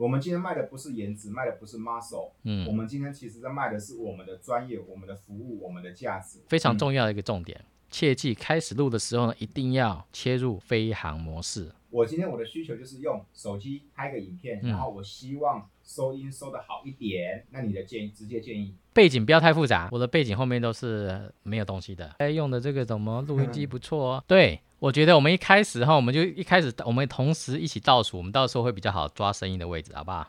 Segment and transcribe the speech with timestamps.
[0.00, 6.38] 我们今天卖的不是颜值，卖的不是 muscle，嗯我嗯，们今天其实在卖的是我们的专业、我们的服务、我们的价值。
[6.48, 7.62] 非常嗯重要的一个重点。
[7.90, 11.70] 切记开始录的时候呢，一定要切入飞行模式。
[11.90, 17.44] 我今天我的需求就是用手机拍个影片，嗯然后我希望收音收的好一点。
[17.50, 22.14] 那你的建议，直接建议，背景不要太复杂，我的背景后面都是没有东西的。
[22.16, 24.24] 哎，用的这个什么录音机不错哦。
[24.26, 30.26] 对，我觉得我们一开始哈，我们就一开始我们同时一起倒数，我们到时候会比较好抓声音的位置，好不好？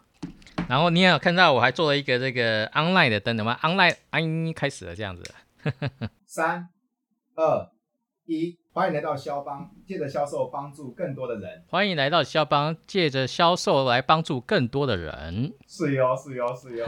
[0.67, 4.19] 然后你也有看到我还做了一个这个 online 的灯，有吗？online 啊，
[4.53, 5.23] 开始了这样子。
[6.27, 6.67] 三、
[7.35, 7.71] 二、
[8.25, 11.63] 一，欢迎来到肖邦，借着销售帮助更多的人。
[11.69, 15.53] 欢迎来到肖邦，借着销售来帮助更多的人。
[15.65, 16.85] 是哟，是哟，是哟。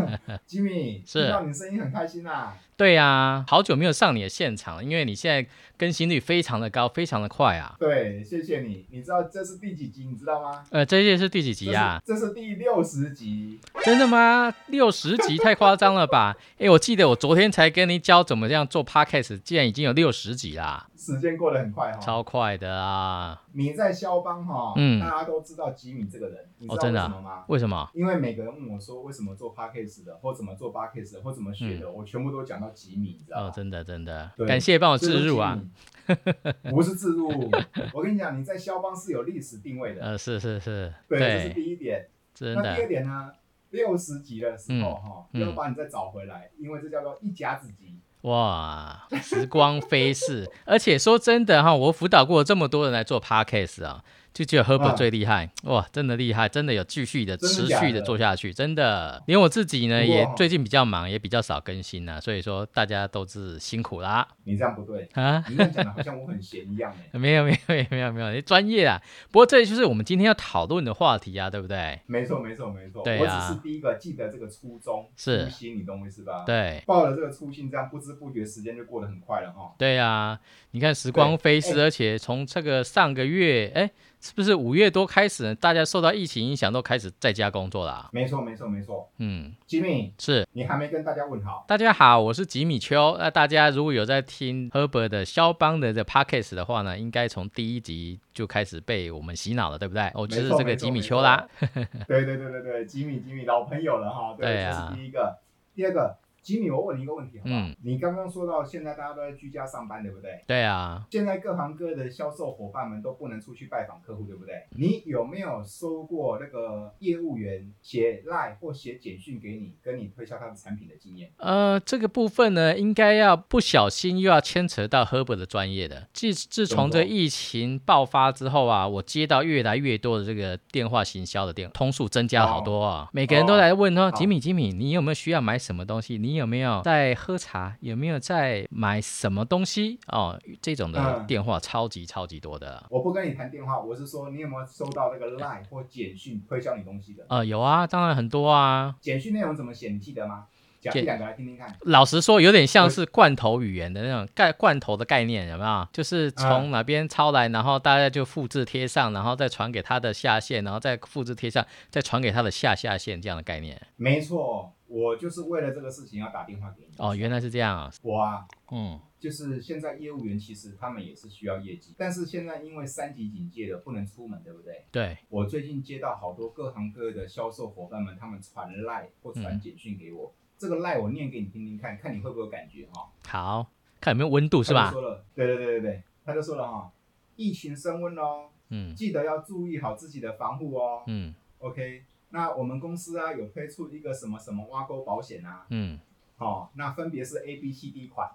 [0.46, 2.58] Jimmy，是听到你声音很开心啊。
[2.76, 5.48] 对呀、好久没有上你的现场了，因为你现在
[5.78, 7.74] 更新率非常的高，非常的快啊。
[7.78, 8.84] 对，谢谢你。
[8.90, 10.04] 你知道这是第几集？
[10.04, 10.62] 你知道吗？
[10.68, 12.02] 呃，这一届是第几集啊？
[12.04, 13.58] 这是第六十集。
[13.82, 14.52] 真的吗？
[14.66, 16.36] 六十集太夸张了吧？
[16.58, 23.42] 哎，我记得我昨天才跟你教怎么样做 podcast，竟然已经有六十集啦，时间过得很快哈、超快的啊！
[23.52, 27.42] 你在肖邦哈、嗯大家都知道吉米这个人，你知道哦真的啊为什么吗？
[27.48, 27.90] 为什么？
[27.94, 33.46] 因为每个人问我说为什么做 podcast 的，或怎么做 podcast 的，或怎么学的，我全部都讲到吉米，你知道吗？
[33.46, 35.60] 嗯哦，真的真的，感谢帮我置入啊。
[36.70, 37.50] 不是自入，
[37.92, 42.08] 我跟你讲，你在肖邦是有历史定位的，呃，是是是，对，这是，第一点。
[42.32, 43.32] 真那第二，点呢？
[43.70, 47.98] 六十级的时候嗯哈，嗯要把你再找回来，因为这叫做一甲子级。
[48.22, 54.04] 哇，时光飞逝，而且说真的哈，我辅导过这么多人来做 podcast 啊，
[54.36, 59.22] 就只有 Herbert 啊最厉害，哇，真的厉害，真的有继续的、持续的做下去，真的。
[59.26, 65.42] 连我自己呢，也最近比较忙，也比较少更新啊，所以说大家都是辛苦啦你这样不对，啊。
[65.48, 67.18] 你这样讲的好像我很闲一样 哎。
[67.18, 69.00] 没有没有没有没有，你专业啊。
[69.30, 71.98] 不过这就是我们今天要讨论的话题啊，对不对？
[72.04, 79.72] 没错没错没错，对啊我只是第一个记得这个初衷是初心，你懂我意思吧？，对抱了这个初心，这样不知不觉时间就过得很快了哈。
[79.78, 80.38] 对啊，
[80.72, 83.88] 你看时光飞逝，哎而且从这个上个月，哎，
[84.20, 85.54] 是不是五月多开始？
[85.56, 88.08] 大家受到疫情影响，都开始在家工作啦。
[88.12, 90.46] 没错没错没错嗯，，Jimmy，是。
[90.52, 91.64] 你还没跟大家问好。
[91.68, 93.16] 大家好，我是吉米秋。
[93.18, 100.10] 那大家如果有在听 Herbert 的肖邦的这 Podcast 的话呢，应该从第一集就开始被我们洗脑了，对不对？
[100.14, 101.46] 哦，就是这个吉米秋啦。
[102.08, 104.34] 对对对对对，吉米吉米老朋友了哈。
[104.38, 105.38] 对啊这是第一个。
[105.74, 107.56] 第二个，吉米，我问你一个问题好不好？
[107.56, 110.44] 嗯你刚刚说到现在大家都在居家上班，对不对？
[110.46, 114.54] 对啊，现在各行各业的销售伙伴们都不能出去拜访客户，对不对？
[114.76, 121.32] 你有没有收过那个业务员写赖或写简讯给你，跟你推销他的产品的经验？
[121.38, 126.06] 呃，这个部分呢，应该要不小心又要牵扯到 Herbert 的专业的。
[126.12, 136.16] 自自从这疫情爆发之后啊，我接到越来越多的这个电话行销的电通数增加了好多啊，每个人都来问说，哦吉米吉米，你有没有需要买什么东西？
[136.18, 137.76] 你有没有在喝茶？
[137.80, 139.98] 有没有在买什么东西？
[140.08, 142.84] 哦，这种的嗯电话超级超级多的。
[142.88, 147.24] 我不跟你谈电话，我是说你有没有收到那个 Line 或简讯推销你东西的？
[147.28, 148.94] 呃，有啊，当然很多啊。
[149.00, 149.90] 简讯内容怎么写？
[149.90, 150.46] 你记得吗？
[150.78, 151.74] 讲简一两个来听听看。
[151.82, 155.88] 老实说，有点像是罐头语言的那种概罐头的概念，有没有？
[155.90, 163.80] 就是从哪边抄来，然后大家就复制贴上，然后再传给他的下线，然后再复制贴上，再传给他的下下线这样的概念。
[163.96, 166.94] 没错，我就是为了这个事情要打电话给你。
[166.98, 167.90] 哦，原来是这样啊。
[168.02, 174.84] 我啊，嗯，就是现在业务员其实他们也是需要业绩，但是现在因为三级警戒了，不能出门，对不对？
[174.92, 183.10] 对，我最近接到好多各行各业的销售伙伴们，他们传赖或传简讯给我，这个赖我念给你听听看，看你会不会有感觉哈？
[183.26, 183.70] 好
[184.00, 184.86] 看有没有温度是吧？
[184.86, 186.92] 他说了，对对对对对，他就说了哈，
[187.34, 191.02] 疫情升温哦，嗯记得要注意好自己的防护哦。
[191.06, 195.98] 嗯 OK，那我们公司啊有推出一个什么什么挖沟保险啊，嗯，
[196.38, 198.30] 哦，那分别是 A、B、C、D 款，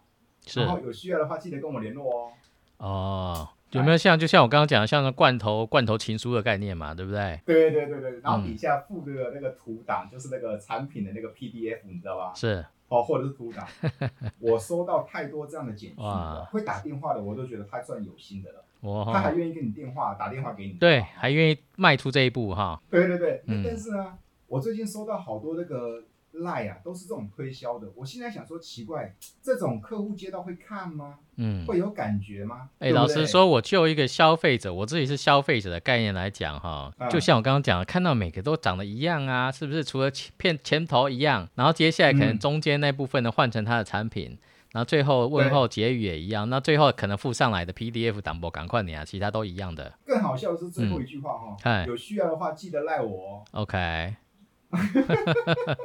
[0.46, 2.32] 是然后有需要的话记得跟我联络哦。
[2.78, 3.50] 哦。
[3.72, 7.40] 有没有像就像我刚刚讲的，像那罐头罐头情书的概念嘛，对不对？
[7.46, 12.34] 对对对对，然后嗯底下附的那个图档就是那个产品的那个 PDF，你知道吧？
[12.36, 13.66] 是哦，或者是图档。
[14.40, 20.74] 我收到太多这样的简讯了，会打电话的我都觉得他算有心的了，我他还愿意跟你电话打电话给你。
[20.74, 22.82] 对，还愿意迈出这一步哈。
[22.90, 24.18] 对对对，嗯但是呢，
[24.48, 27.92] 我最近收到好多那个赖啊，都是这种推销的。
[27.96, 31.16] 我现在想说，奇怪，这种客户接到会看吗？
[31.36, 32.70] 嗯，会有感觉吗？
[32.80, 39.84] 哎、对不对老实，说，我就一个消费者，我自己是消费者的概念来讲哈，嗯就像我刚刚讲的，看到每个都长得一样啊，是不是？
[39.84, 44.38] 除了前片前头一样，然后接下来可能嗯中间那部分呢换成他的产品，
[44.72, 49.94] 然后最后问候结语也一样，那最后可能附上来的 PDF 档播赶快你啊，其他都一样的。
[50.06, 53.44] 更好笑的是最后一句话哈、哎有需要的话记得赖我哦。
[53.52, 54.16] OK，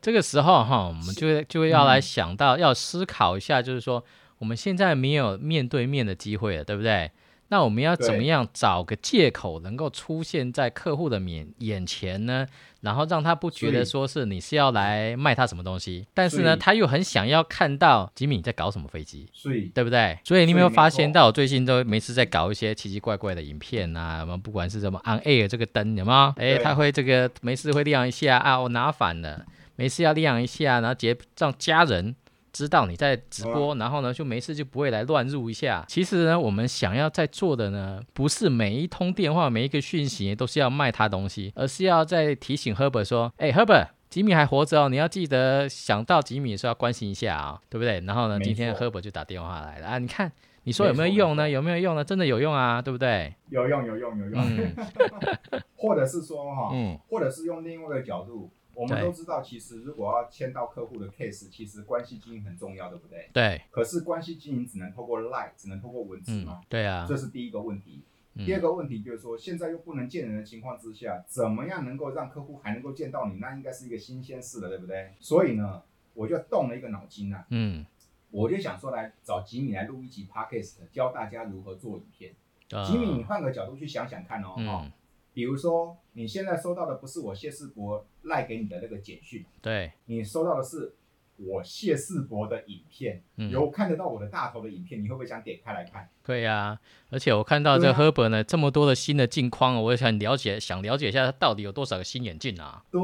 [0.00, 4.02] 这个时候哈，我们就会就会要来想到，要思考一下，就是说
[4.38, 7.10] 我们现在没有面对面的机会了，对不对？
[7.50, 12.46] 那我们要怎么样找个借口能够出现在客户的面眼前呢？
[12.80, 19.28] 然后让他不觉得说是你是要来卖他什么东西，但是呢，他又很想要看到吉米你在搞什么飞机。
[19.74, 20.18] 对不对？
[20.24, 24.20] 所以你有没有发现到，我最近都没事在搞一些奇奇怪怪的影片啊？
[24.20, 26.32] 什么不管是什么 on air 这个灯有没有？
[26.36, 29.44] 哎，他会这个没事会亮一下啊，我拿反了，
[29.76, 32.14] 没事要亮一下，然后结让家人
[32.52, 35.84] 知道你在直播，然后呢就没事就不会来乱入一下。
[35.88, 43.88] 其实呢，我们想要在做的呢，不是每一通电话、每一个讯息都是要卖他东西，而是要在提醒 Herbert 说，哎，Herbert。
[44.10, 48.00] 吉米还活着哦，你要记得想到吉米的时候要关心一下啊、对不对？
[48.00, 50.32] 然后呢，今天错 Herbert 就打电话来了啊，你看
[50.64, 51.48] 你说有没有用呢？
[51.48, 52.02] 有没有用呢？
[52.02, 53.32] 真的有用啊，对不对？
[53.50, 54.74] 有用有用有用，嗯
[55.78, 63.28] 或者是说哈、 嗯，或者是用另外一个角度，我们都知道，其实如果要签到客户的 case，其实关系经营很重要，对不对？
[63.32, 68.02] 对，可是关系经营只能透过 line，只能透过文字嗯吗？，对啊，这是第一个问题。
[68.34, 73.34] 嗯第二个问题就是说，现在又不能见人的情况之下，怎么样能够让客户还能够见到你？
[73.40, 75.12] 那应该是一个新鲜事了，对不对？
[75.18, 75.82] 所以呢，
[76.14, 77.84] 我就动了一个脑筋啊，嗯，
[78.30, 82.32] 我就想说来找吉米来录一集 podcast，教大家如何做影片。
[82.70, 84.92] 呃吉米，你换个角度去想想看哦，哈、嗯，
[85.34, 90.92] 比如说你现在收到的不是我谢世博赖给你的那个简讯，对，你收到的是
[91.36, 96.08] 我谢世博的影片，嗯，有看得到我的大头的影片，你会不会想点开来看？
[96.22, 96.78] 对呀、
[97.08, 102.84] 而且我看到这对啊 Herbert 呢这么多的新的镜框，我也想了解，想了解一下他到底有多少个新眼镜啊？
[102.90, 103.00] 对，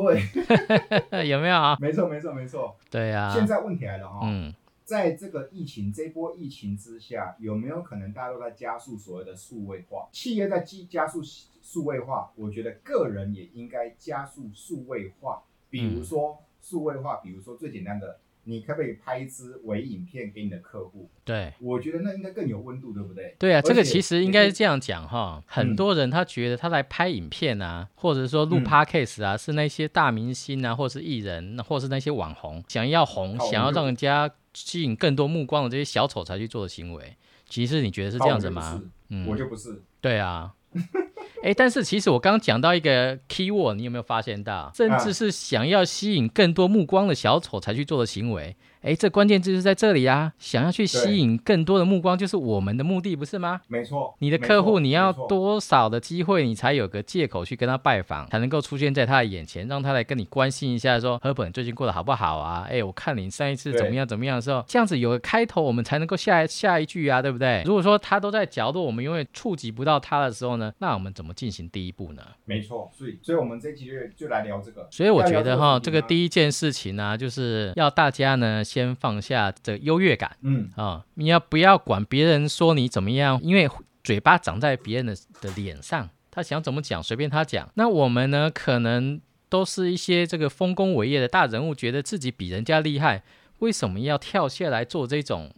[1.26, 1.76] 有没有啊？
[1.80, 2.76] 没错，没错，没错。
[2.90, 4.54] 对呀、现在问题来了哈、嗯，
[4.84, 10.08] 在这个疫情这波疫情之下，有没有可能大家都在加速所谓的数位化？
[10.12, 11.20] 企业在加加速
[11.66, 15.42] 数位化，我觉得个人也应该加速数位化。
[15.68, 21.10] 比如说数位化，比如说最简单的，你可不可以拍一支微影片给你的客户？
[21.24, 21.52] 对。
[21.60, 23.34] 我觉得那应该更有温度，对不对？
[23.36, 37.16] 对啊，这个其实应该是这样讲哈，很嗯多人他觉得他来拍影片啊，或者说录嗯 podcast 啊，是那些大明星啊，或是艺人，或是那些网红，想要红，想要让人家吸引更多目光的这些小丑才去做的行为。
[37.48, 38.80] 其实你觉得是这样子吗？
[39.08, 39.82] 嗯，我就不是。
[40.00, 40.54] 对啊。
[41.42, 44.72] 哎，但是其实我刚刚讲到一个 key word，你有没有发现到？
[44.74, 48.56] 甚至是想要吸引更多目光的小丑才去做的行为。
[48.86, 50.32] 哎，这关键字就是在这里啊！
[50.38, 53.60] 想要去吸引更多的目光，就是我们的目的，不是吗？
[53.66, 62.64] 没错，你的客户你要多少的机会，你才有个借口去跟他拜访，才能够出现在他的眼前，让他来跟你关心一下，说何本最近过得好不好啊？
[62.70, 67.64] 哎，我看你上一次怎么样怎么样的时候，这样子有个开头，我们才能够下下一句啊，对不对？
[67.66, 72.22] 如果说他都在角落，我们永远触及不到他的时候呢，那我们怎么进行第一步呢？
[72.44, 74.86] 没错，所以所以我们这期就就来聊这个。
[74.92, 80.36] 所以我觉得哈，这个第一件事情呢、就是要大家呢先放下这个优越感。
[80.42, 83.40] 嗯，啊、你要不要管别人说你怎么样？
[83.42, 83.66] 因为
[84.04, 87.66] 嘴巴长在别人的的脸上，他想怎么讲随便他讲。
[87.74, 89.18] 那我们呢，可能
[89.48, 93.22] 都是一些这个丰功伟业的大人物，觉得自己比人家厉害，
[93.60, 95.50] 为什么要跳下来做这种？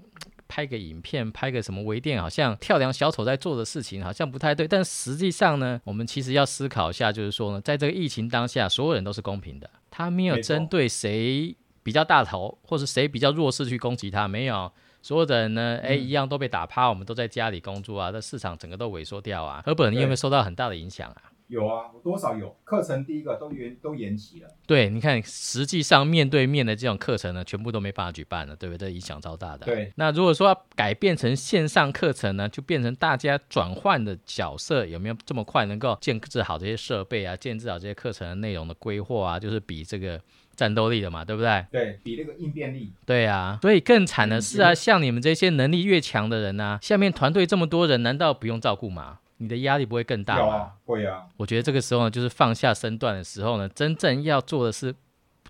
[0.50, 4.66] 拍个影片，拍个什么微店，好像跳梁小丑在做的事情，好像不太对。
[4.66, 14.70] 但实际上呢，我们其实要思考一下，就是说呢，在这个疫情当下，所有人都是公平的，他没有针对谁比较大头，或是谁比较弱势去攻击他，没有。
[15.00, 19.62] 所有的人呢，哎，嗯一样都被打趴，我们都在家里工作啊，这市场整个都萎缩掉啊。
[19.64, 21.22] 何本，你有没有受到很大的影响啊？
[21.46, 22.54] 有啊，多少有。
[22.62, 24.48] 课程第一个都延都延期了。
[24.66, 28.92] 对，你看，实际上面对面的这种课程呢，全部都没办法举办了，对不对？
[28.92, 29.64] 影响超大的。
[29.64, 29.90] 对。
[29.96, 40.20] 那如果说要改变成线上课程呢，就变成大家转换的角色，有没有这么快能够建制好这些设备啊，建制好这些课程的内容的规划啊，就是比这个
[40.58, 41.64] 战斗力的嘛，对不对？
[41.70, 49.20] 对比那个应变力，对啊，所以更惨的是啊，嗯像你们这些能力越强的人呢、下面团队这么多人，难道不用照顾吗？
[49.36, 50.54] 你的压力不会更大吗？
[50.54, 54.92] 啊，会啊，我觉得这个时候呢，就是放下身段的时候呢，真正要做的是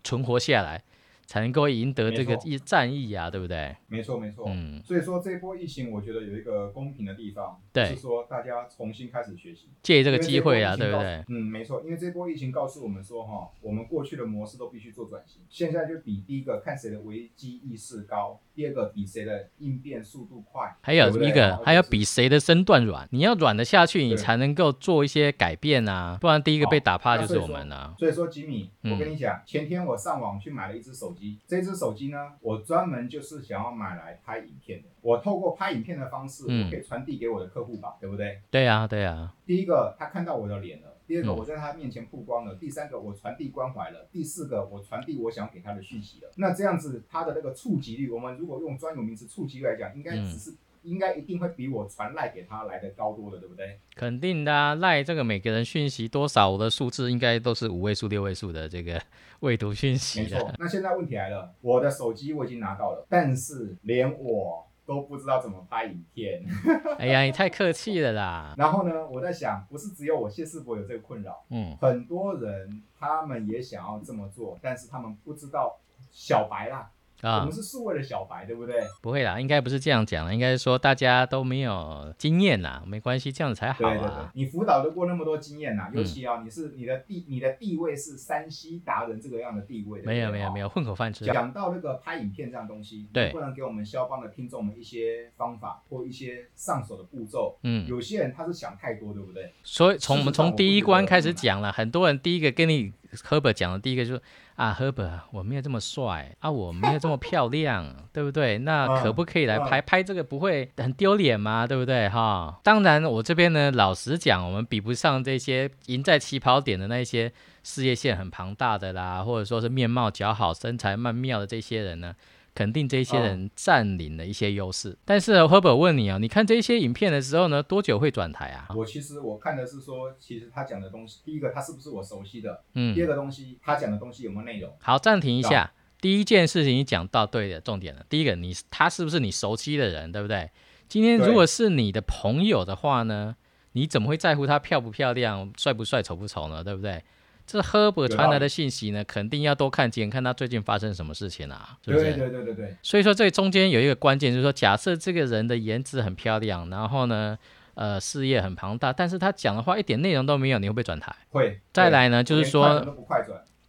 [0.05, 0.83] 存活下来，
[1.29, 3.77] 才能够赢得这个没错一战役啊，对不对？
[3.87, 4.47] 没错没错。
[4.49, 11.23] 嗯，所以说这波疫情，我觉得有一个公平的地方，对就是说大家重新开始学习借这这个机会啊，对不对？
[11.29, 15.43] 嗯，没错，因为这波疫情告诉我们说，哈，我们过去的模式都必须做转型。
[15.51, 27.95] 现在就比第一个看谁的危机意识高，第二个比谁的应变速度快，还有一个，还要比谁的身段软，你要软得下去，你才能够做一些改变啊，不然第一个被打趴就是我们啊。
[27.99, 34.89] 所以说，吉米，嗯我跟你讲，前天我上网去买了一只手机，这只手机呢，我专门就是想要买来拍影片的。
[35.01, 38.41] 我透过拍影片的方式，嗯我可以传递给我的客户吧，对不对？
[38.51, 46.31] 对呀、对呀、第一个，他看到我的脸了；第二个，嗯我在他面前曝光了；第三个，我传递关怀了；第四个，我传递我想给他的讯息了。
[46.37, 53.79] 那这样子，他的那个触及率，我们如果用专有名词触及率来讲，应该嗯只是、应该一定会比我传赖给他来的高多了，对不对？
[53.95, 54.75] 肯定的啊。
[54.75, 59.01] 赖这个每个人讯息多少，我的数字应该都是五位数、六位数的这个
[59.41, 60.37] 未读讯息的。
[60.37, 60.53] 没错。
[60.59, 66.43] 那现在问题来了，我的手机我已经拿到了，但是连我都不知道怎么拍影片。
[66.99, 68.55] 哎呀，你太客气了啦。
[68.57, 75.79] 然后呢，我在想，不是只有我谢世博有这个困扰，嗯，很多人他们也想要这么做，但是他们不知道
[76.11, 76.91] 小白啦，
[77.23, 78.77] 我啊们，是数位的小白，对不对？
[79.03, 90.69] 不会啦，应该不是这样讲的，应该是说大家都没有经验啦，没关系，这样子才好对对对啊。，你辅导得过那么多经验呐、嗯尤其啊，你是你的地你的地位是山西达人这个样的地位，没有没有没有。
[90.69, 91.25] 混口饭吃。
[91.25, 97.59] 讲到那个拍影片这样东西，对不能给我们肖邦的听众们一些方法或一些上手的步骤？
[97.63, 99.53] 嗯，有些人他是想太多，对不对？
[99.65, 104.23] 所以从我们从第一关开始讲了，很多人第一个跟你 Herbert 讲的第一个就是
[104.57, 108.59] 啊，Herbert 我没有这么帅啊，我没有这么漂亮， 对不对？
[108.59, 111.67] 那嗯可不可以来拍、拍这个不会很丢脸吗？
[111.67, 112.59] 对不对哈？
[112.63, 122.15] 当然，我这边呢，老实讲，我们比不上这些赢在起跑点的那些事业线很庞大的啦，或者说是面貌姣好、身材曼妙的这些人呢。
[122.59, 128.67] 肯定这些人占领了一些优势，但是 Herbert 问你啊，你看这些影片的时候呢，多久会转台啊？
[128.75, 134.73] 我其实我看的是说，其实他讲的东西，第一个他是不是我熟悉的，嗯第，二个东西他讲的东西有没有内容？
[134.81, 135.73] 好，暂停一下。
[136.01, 138.05] 第一件事情你讲到对的重点了。
[138.09, 140.51] 第一个，你他是不是你熟悉的人，对不对？
[140.89, 143.37] 今天如果是你的朋友的话呢，
[143.75, 146.65] 你怎么会在乎他漂不漂亮、帅不帅、丑不丑呢？
[146.65, 147.05] 对不对？
[147.49, 152.17] 这理传来的信息呢，肯定要多看几眼，看他最近发生什么事情啊，是不对是？
[152.19, 157.37] 对对对对，所以说这中间有一个关键，就是说，假设这个人的颜值很漂亮，然后呢，
[157.75, 161.17] 呃，事业很庞大，但是他讲的话一点内容都没有，你会不会转台？
[161.31, 161.59] 会。
[161.73, 162.97] 再来呢，就是说。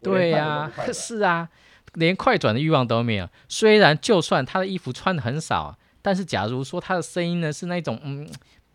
[0.01, 1.49] 对呀、是啊，
[1.95, 3.27] 连快转的欲望都没有。
[3.49, 8.25] 虽然就算他的衣服穿的很少，但是假如说他的声音呢是那种嗯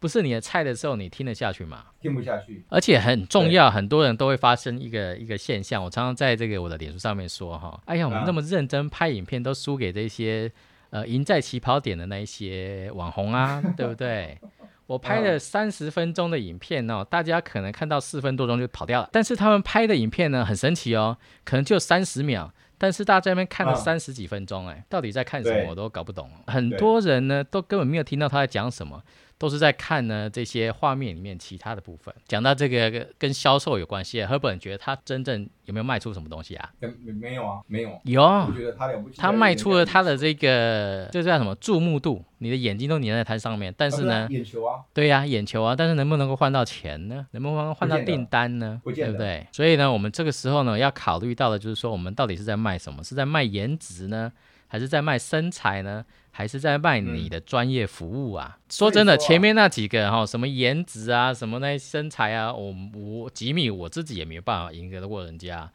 [0.05, 1.83] 不是你的菜的时候，你听得下去吗？
[1.99, 2.63] 听不下去。
[2.69, 5.83] 而且很重要，很多人都会发生一个一个现象。
[5.83, 10.53] 我常常在这个我的脸书上面说哈，哎呀，我们啊那么认真拍影片，都输给这些
[10.91, 14.39] 呃赢在起跑点的那一些网红啊， 对不对？
[14.87, 19.09] 我拍了三十分钟的影片哦，大家可能看到四分多钟就跑掉了。
[19.11, 26.31] 但是他们拍的影片呢，很神奇哦，可能就三十秒，但是大家在那边看了啊三十几分钟，哎，到底在看什么我都搞不懂。
[26.49, 29.03] 很多人呢都根本没有听到他在讲什么，
[29.45, 32.15] 都是在看呢这些画面里面其他的部分。
[32.27, 36.73] 讲到这个跟销售有关系，Herbert 觉得他真正有没有卖出什么东西啊？
[36.81, 38.01] 没没有啊，没有。
[38.05, 39.19] 有，我觉得他了不起。
[39.19, 47.27] 他卖出了他的这个这叫什么注目度，你的眼睛都粘在他上面，但是呢啊，对啊眼球啊，对呀、眼球啊，但是能不能够换到钱呢？
[47.33, 48.81] 能不能换到订单呢？
[48.83, 49.47] 不见得对不对？
[49.53, 53.05] 所以呢，我们这个时候呢，要考虑到的就是说，我们到底是在卖什么？
[53.05, 54.33] 是在卖颜值呢，
[54.69, 56.03] 还是在卖身材呢？
[56.37, 58.59] 还是在卖你的专业服务啊？
[58.69, 65.71] 说真的，前面那几个哈、什么颜值啊，什么那身材啊，我我吉米我自己也没有办法赢得过人家。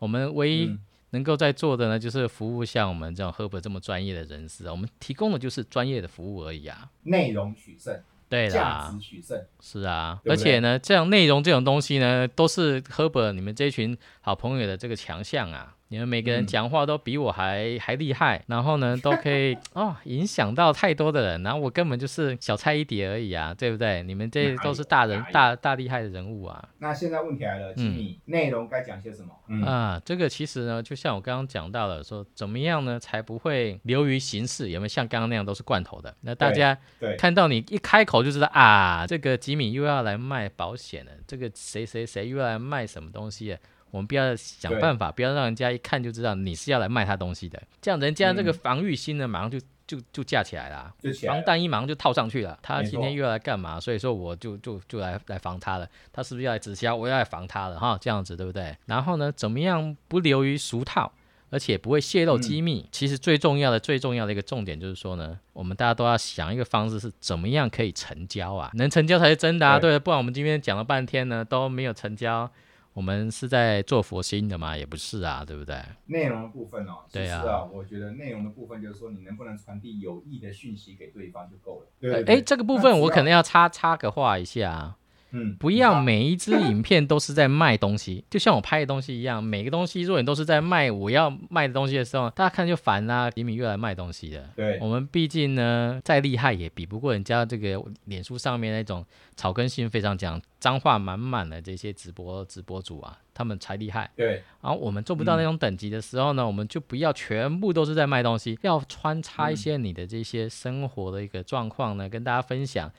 [0.00, 6.90] 我们唯一嗯能够在做的呢，就是服务像我们这种 Herbert 这么专业的人士啊，我们提供的就是专业的服务而已啊。
[7.04, 7.96] 内容取胜，
[8.28, 9.40] 对价啦值，取胜。
[9.60, 15.76] 是啊，对对而且呢，这样内容这种东西呢，都是 Herbert 你们这群好朋友的这个强项啊。
[15.90, 24.00] 你们每个人嗯讲话都比我还、还厉害，然后呢， 都可以哦影响到太多的人，然后我根本就是小菜一碟而已啊，对不对？
[24.04, 26.68] 你们这都是大人大大厉害的人物啊。
[26.78, 29.30] 那现在问题来了，吉米，内容该讲些什么？
[29.48, 34.70] 嗯，啊，这个其实呢，就像我刚刚讲到了，说怎么样呢，才不会流于形式？
[34.70, 36.14] 有没有像刚刚那样都是罐头的？
[36.20, 43.58] 那大家对，看到你一开口就知道啊，这个吉米又要来卖保险了，这个谁谁谁又要来卖什么东西了。
[43.90, 50.94] 我们不要想办法，不要让人家一看就知道你是要来卖他东西的，这样人家这个嗯防御心呢，马上就就就架起来了。
[51.26, 51.42] 防。
[51.44, 53.80] 弹衣马上就套上去了，他今天又要来干嘛？
[53.80, 55.88] 所以说我就就就来来防他了。
[56.12, 56.94] 他是不是要来直销？
[56.94, 58.76] 我要来防他了哈，这样子对不对？
[58.86, 61.12] 然后呢，怎么样不流于俗套，
[61.50, 62.88] 而且不会泄露机密？
[62.92, 68.70] 其实最重要的、最重要的一个重点就是说呢，我们大家都要想一个方式是怎么样可以成交啊？
[68.74, 72.48] 能成交才是真的啊，对对，不然我们今天讲了半天呢都没有成交。
[72.92, 74.76] 我们是在做佛心的嘛？
[74.76, 75.76] 也不是啊，对不对？
[76.06, 81.86] 内容的部分哦，对啊我觉得内容的部分就是说，你能不能传递有益的讯息给对方就够了。
[82.00, 84.96] 对呃对对诶，这个部分我可能要要插插个话一下啊，
[85.32, 94.44] 嗯，不要每一支影片都是在卖东西，就像我拍的东西一样，每个东西如果你都是在卖我要卖的东西的时候，大家看就烦啦、李敏又来卖东西了。
[94.56, 99.04] 对我们毕竟呢，再厉害也比不过人家这个脸书上面那种
[99.36, 104.10] 草根性非常讲脏话满满的这些直播直播主啊，他们才厉害。
[104.16, 112.90] 对，然后我们做不到那种等级的时候呢，我们就不要全部都是在卖东西，要穿插一些你的这些生活的一个状况呢，跟大家分享，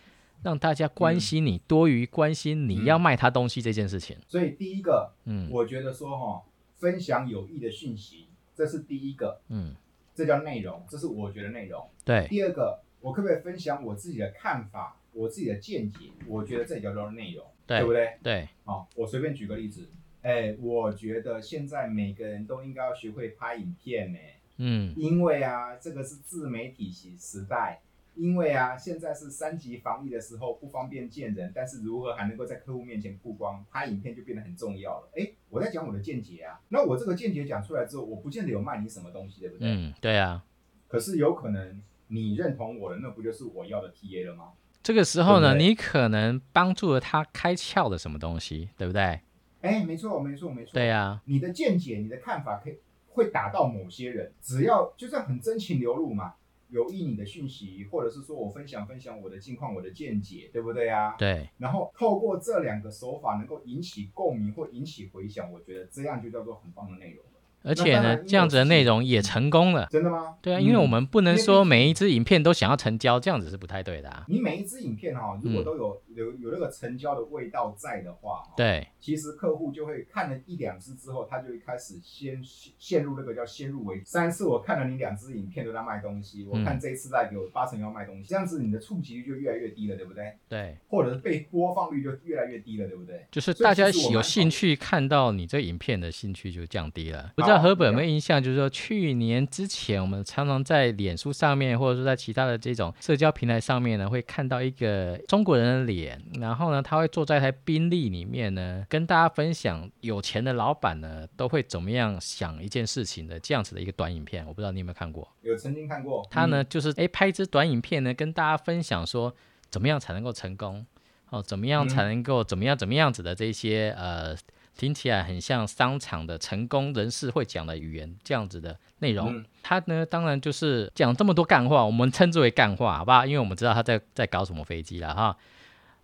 [0.43, 4.17] 让大家关心你，多于关心你要卖他东西这件事情。
[4.27, 6.43] 所以第一个，嗯我觉得说哈，
[6.77, 9.75] 分享有益的讯息，这是第一个，嗯，
[10.15, 11.87] 这叫内容，这是我觉得内容。
[12.03, 16.09] 对，第二个，我可不可以分享我自己的看法，我自己的见解？
[16.27, 18.17] 我觉得这也叫做内容，对不对？
[18.23, 19.89] 对，好，我随便举个例子，
[20.23, 24.19] 哎，我觉得现在每个人都应该要学会拍影片呢，
[24.57, 27.81] 嗯因为啊，这个是自媒体时时代。
[28.15, 35.09] 因为啊，现在是三级防疫的时候，不方便见人，但是如何还能够在客户面前曝光，拍影片就变得很重要了。
[35.15, 39.67] 哎，我在讲我的见解啊，那我这个见解讲出来之后，我不见得有卖你什么东西，对不对？
[39.69, 40.43] 嗯，对啊。
[40.87, 44.51] 可是有可能你认同我的，那不就是我要的 TA 了吗？
[44.83, 49.21] 这个时候呢，对对你可能帮助了他开窍的什么东西，对不对？
[49.61, 50.73] 哎，没错，没错，没错。
[50.73, 56.33] 对啊、你的见解、你的看法可以会打到某些人，只要就算很真情流露嘛，
[56.71, 61.15] 有意你的讯息，或者是说我分享分享我的近况、我的见解，对不对啊？
[61.17, 67.23] 对，然后透过这两个手法能够引起共鸣或引起回响，我觉得这样就叫做很棒的内容。
[67.63, 69.87] 而且呢，这样子的内容也成功了。
[69.91, 70.35] 真的吗？
[70.41, 74.25] 对啊，因为我们不能说每一支影片都想要成交，这样子是不太对的啊。
[74.27, 84.05] 你每一支影片哈、如果都有有有那个成交的味道在的话，对，其实客户就会看了一两支之后，他就会开始先陷入那个叫先入为主。
[84.05, 90.33] 上一次我看了你两只影片都在卖东西，我嗯看这一次再给我八成要卖东西，这样子你的触及率就越来越低了，对不对？
[90.47, 93.25] 对，或者是被播放率就越来越低了，对不对？
[93.31, 97.31] 就是大家有兴趣看到你这影片的兴趣就降低了。
[97.35, 106.00] 不知道好何本有没有印象，就是说去年之前，我们常常在脸书上面，或者说在其他的这种社交平台上面呢，会看到一个中国人的脸，
[106.39, 114.45] 然后呢，他会坐在一台宾利里面呢，跟大家分享有钱的老板呢都会怎么样想一件事情的这样子的一个短影片。
[114.47, 115.27] 我不知道你有没有看过？
[115.41, 119.33] 有曾经看过他呢，嗯就是诶拍一支短影片呢，跟大家分享说
[119.69, 120.85] 怎么样才能够成功，
[121.29, 124.35] 哦，怎么样才能够怎么样怎么样子的这些呃，
[124.77, 129.35] 听起来很像商场的成功人士会讲的语言这样子的内容。
[129.35, 133.25] 嗯他呢，当然就是讲这么多干话，我们称之为干话，好不好？
[133.25, 135.37] 因为我们知道他在在搞什么飞机了哈。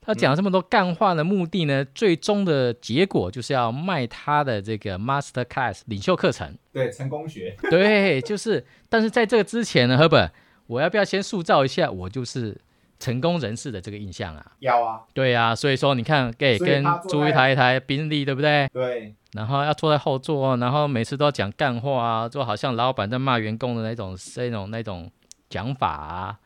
[0.07, 6.57] 他讲了这么多干话的目的呢，最终的结果就是要卖他的这个 Master Class 领袖课程。
[6.71, 10.31] 对成功学， 对，就是，但是在这个之前呢，赫本，
[10.67, 12.57] 我要不要先塑造一下我就是
[12.97, 14.53] 成功人士的这个印象啊？
[14.59, 18.69] 要啊，对啊，所以说你看，给跟租一台一台宾利，对不对？
[18.71, 25.11] 对然后要坐在后座，然后每次都要讲干话啊，就好像老板在骂员工的那种那种那种
[25.49, 26.39] 讲法啊。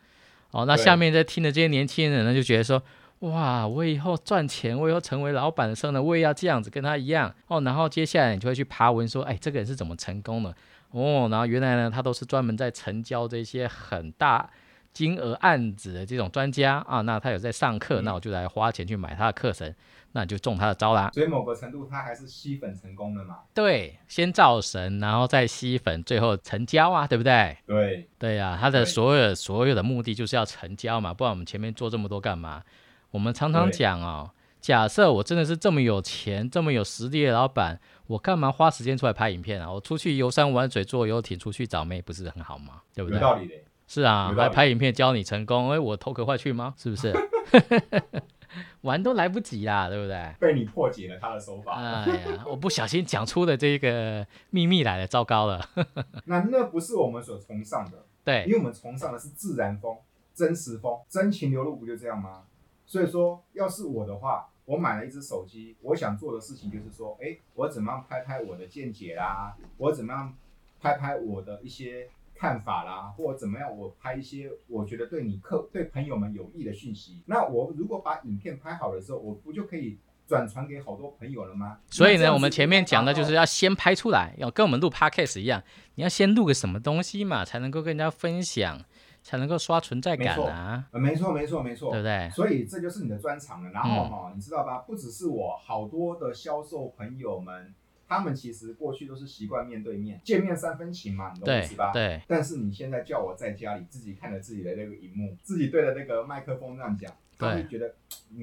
[0.49, 2.81] 哦，那下面在听的这些年轻人呢，就觉得说，
[3.21, 7.61] 哇，我以后赚钱，我以后成为老板的时候呢，我也要这样子跟他一样哦。
[7.61, 10.53] 然后接下来你就会去爬文说，哎，这个人是怎么成功的？
[10.89, 14.49] 哦，然后原来呢，他都是专门在成交这些很大
[14.91, 17.01] 金额案子的这种专家啊。
[17.01, 19.71] 那他有在上课，嗯那我就来花钱去买他的课程，
[20.13, 21.11] 那你就中他的招啦。
[21.13, 23.37] 所以某个程度他还是吸粉成功的嘛。
[23.53, 27.55] 对，先造神，然后再吸粉，最后成交啊，对不对？
[27.67, 32.63] 对，对呀、他的所有所有的目的就是要成交嘛，不然我们前面做这么多干嘛？
[33.11, 39.71] 我们常常讲哦，假设我真的是这么有钱、这么有实力的老板，我干嘛花时间出来拍影片啊？
[39.71, 42.81] 我出去游山玩水、坐游艇出去找妹，不是很好吗？
[42.93, 43.15] 对不对？
[43.17, 43.53] 有道理的。
[43.87, 46.73] 是啊，有道理还拍影片教你成功，哎，我偷壳坏去吗？
[46.77, 47.13] 是不是？
[48.81, 50.35] 玩都来不及啦，对不对？
[50.39, 55.69] 被你破解了他的手法，哎呀，我不小心讲出的这个秘密来了，糟糕了。
[56.25, 58.05] 那那不是我们所崇尚的。
[58.23, 59.97] 对因为我们崇尚的是自然风、
[60.33, 62.43] 真实风、真情流露，不就这样吗？
[62.91, 70.35] 所以说，要是我的话，我买了一只手机，我想做的事情就是说，哎，我怎么样拍拍我的见解啦，我怎么样
[70.81, 77.21] 拍拍我的一些看法啦，或者怎么样我拍一些我觉得对你客对朋友们有益的讯息。
[77.27, 81.77] 那我如果把影片拍好的时候，我不就可以转传给好多朋友了吗？
[81.89, 85.63] 所以呢，我们前面讲的就是要先拍出来，要跟我们录 podcast 一样，
[85.95, 88.83] 你要先录个什么东西嘛，才能够跟人家分享，
[89.23, 92.29] 才能够刷存在感啊，呃，没错，没错，没错，对不对？
[92.31, 93.69] 所以这就是你的专长了。
[93.71, 94.79] 然后嗯哈、你知道吧？
[94.79, 97.73] 不只是我，好多的销售朋友们，
[98.07, 101.91] 他们其实过去都是习惯面对面，见面三分情嘛，你懂我意对思吧？。
[101.93, 107.93] 对，但是你现在叫我在家里自己看着自己的那个荧幕，自己对着那个麦克风那样讲，他会觉得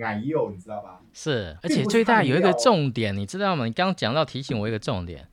[0.03, 1.01] 矮幼，你知道吧？
[1.13, 3.65] 是，而且最大有一个重点，你知道吗？
[3.67, 5.27] 你刚刚讲到提醒我一个重点。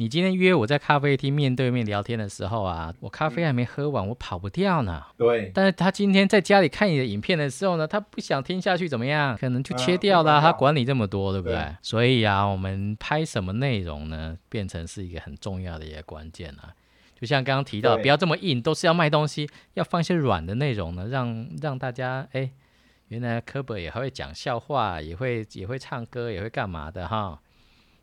[0.00, 5.02] 你今天约我在咖啡厅面对面聊天的时候啊，我咖啡还没喝完，我跑不掉呢。
[5.16, 9.36] 对，但是他今天在家里看你的影片的时候呢，他不想听下去怎么样？
[9.36, 10.40] 可能就切掉了。
[10.40, 11.56] 他管你这么多，对不对？
[11.56, 16.72] 对所以啊，我们拍什么内容呢，变成是一个很重要的一个关键啊。
[17.20, 22.48] 就像刚刚提到，不要这么硬，都是要卖东西，要放一些软的内容呢，让让大家哎，
[23.08, 27.40] 原来科本也还会讲笑话，也会也会唱歌，也会干嘛的哈。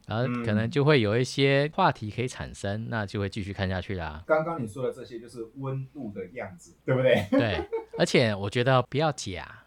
[0.06, 4.24] 然后可能嗯就会有一些话题可以产生，那就会继续看下去啦。
[4.26, 7.26] 刚刚你说的这些就是温度的样子，对不对？
[7.32, 7.63] 对，
[7.98, 9.63] 而且我觉得不要假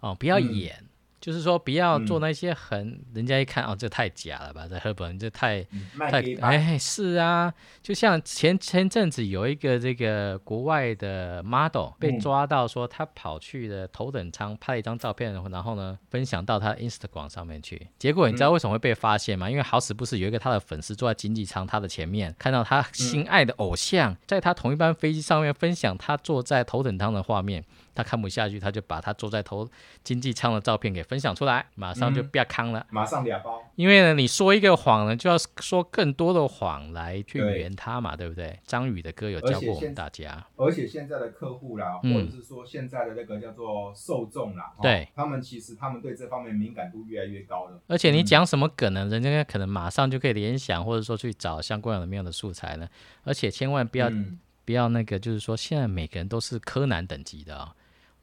[0.00, 0.84] 哦，不要嗯演，
[1.24, 7.50] 就是说不要做嗯那些很、人家一看哦，这太假了吧，这赫本这太嗯太哎是啊，
[7.82, 19.48] 就像前前阵子有一个这个国外的 model 被嗯抓到说他跑去的头等舱拍了一张照片，然后呢分享到他 Instagram 上面去，结果你知道嗯为什么会被发现吗？
[19.48, 27.64] 因为好死不死有一个他的粉丝坐在经济舱他的前面，看到他心爱的偶像在他同一班飞机上面分享他坐在头等舱的画面。
[27.94, 29.68] 他看不下去，他就把他坐在头
[30.02, 32.86] 经济舱的照片给分享出来，马上就嗯不要康了。
[32.90, 33.62] 马上俩包。
[33.76, 38.58] 因为呢，你说一个谎呢，就要说更多的谎来去圆它嘛，对不对？
[38.66, 47.80] 张宇的歌有教过我们大家，而且现在的客户啦，嗯或者是说现在的那个叫做受众啦，哈对他们其实他们对这方面敏感度越来越高了。
[47.86, 52.88] 而且你嗯讲什么梗呢，人家可能马上就可以联想，或者说去找相关的没有的素材呢。
[53.22, 57.74] 而且千万不要、嗯不要那个，就是说现在每个人都是柯南等级的啊、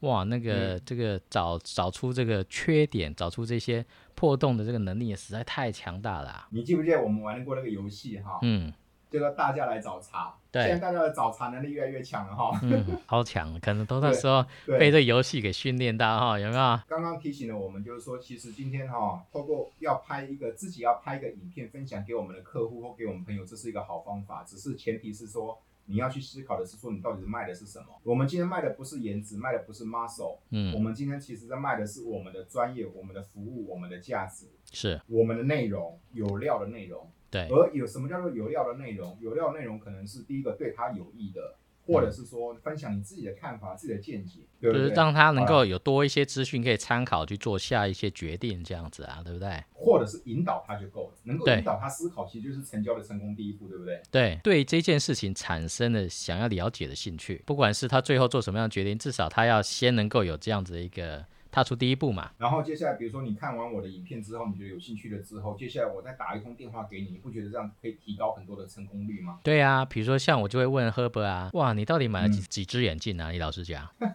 [0.01, 3.85] 哇，那个、嗯这个找找出这个缺点，找出这些
[4.15, 8.39] 破洞的这个能力也实在太强大了啊、你记不记得我们玩过那个游戏哈？
[8.41, 8.71] 嗯
[9.09, 10.33] 这个大家来找茬。
[10.51, 12.57] 对现在大家的找茬能力越来越强了哈。
[12.63, 14.45] 嗯， 好强，可能都那对时候
[14.79, 16.79] 被这个游戏给训练到哈，有没有？
[16.87, 24.45] 刚刚提醒了我们，就是说，其实今天哈、透过要拍一个自己要拍一个影片分享给我们的客户或给我们朋友，这是一个好方法。
[24.47, 27.87] 只是前提是说，你要去思考的是说，你到底是卖的是什么？
[28.03, 37.09] 我们今天卖的不是颜值，卖的不是 muscle，嗯、我嗯，们今天其实在卖的是我们的专业、我们的服务、我们的价值、是我们的内容，有料的内容。
[37.29, 39.17] 对，而有什么叫做有料的内容？
[39.21, 44.83] 有料的内容可能是第一个对他有益的，或者是说分享你自己的看法、自己的见解，对不对？
[44.83, 49.63] 就是让他能够有多一些资讯可以参考去做下一些决定，这样子啊，对不对？
[49.73, 54.01] 或者是引导他就够了，能够引导他思考，其实就是成交的成功第一步，对不对？
[54.11, 62.31] 对，对这件事情产生了想要了解的兴趣，不管是他最后做什么样的决定，至少他要先能够有这样子的一个踏出第一步嘛。
[62.37, 69.39] 然后接下来，比如说你看完我的影片之后，你觉得有兴趣了之后，接下来我再打一通电话给你，你不觉得这样可以提高很多的成功率吗？
[69.43, 73.29] 对啊，比如说像我就会问 Herb 啊，哇，你到底买了几、嗯几只眼镜啊？
[73.31, 74.07] 你老实讲，对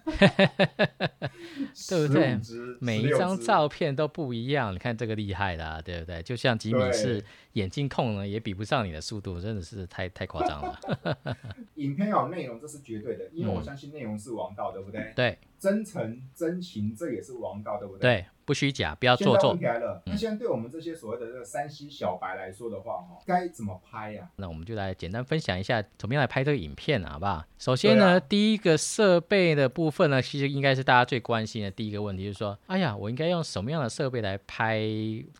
[2.07, 6.22] 不对15支每一16支张照片都不一样，你看这个厉害啦、对不对？
[6.22, 7.22] 就像吉米是
[7.57, 10.79] 眼睛控呢，也比不上你的速度，真的是太太夸张了。
[11.77, 15.12] 影片要有内容，这是绝对的，因为我嗯相信内容是王道，对不对？
[15.16, 18.01] 对真诚、真情，这也是王道，对不对？。
[18.01, 27.44] 对，不虚假，不要做作问题来了，嗯那现在对我们这些所谓的这个山西小白来说的话，哈，该怎么拍呀、那我们就来简单分享一下怎么样来拍这个影片啊，好不好？
[27.59, 34.80] 首先呢，啊第一个设备的部分呢，其实应该是大家最关心的第一个问题，就是说，哎呀，我应该用什么样的设备来拍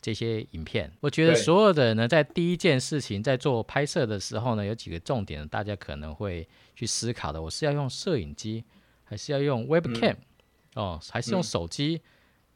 [0.01, 0.91] 这些影片？
[0.99, 7.41] 我觉得所有的人呢，在第一件事情在做拍摄的时候呢，有几个重点，大家可能会去思考的。
[7.41, 8.65] 我是要用摄影机，
[9.05, 10.17] 还是要用 Webcam？、
[10.75, 12.01] 哦，还是用嗯手机？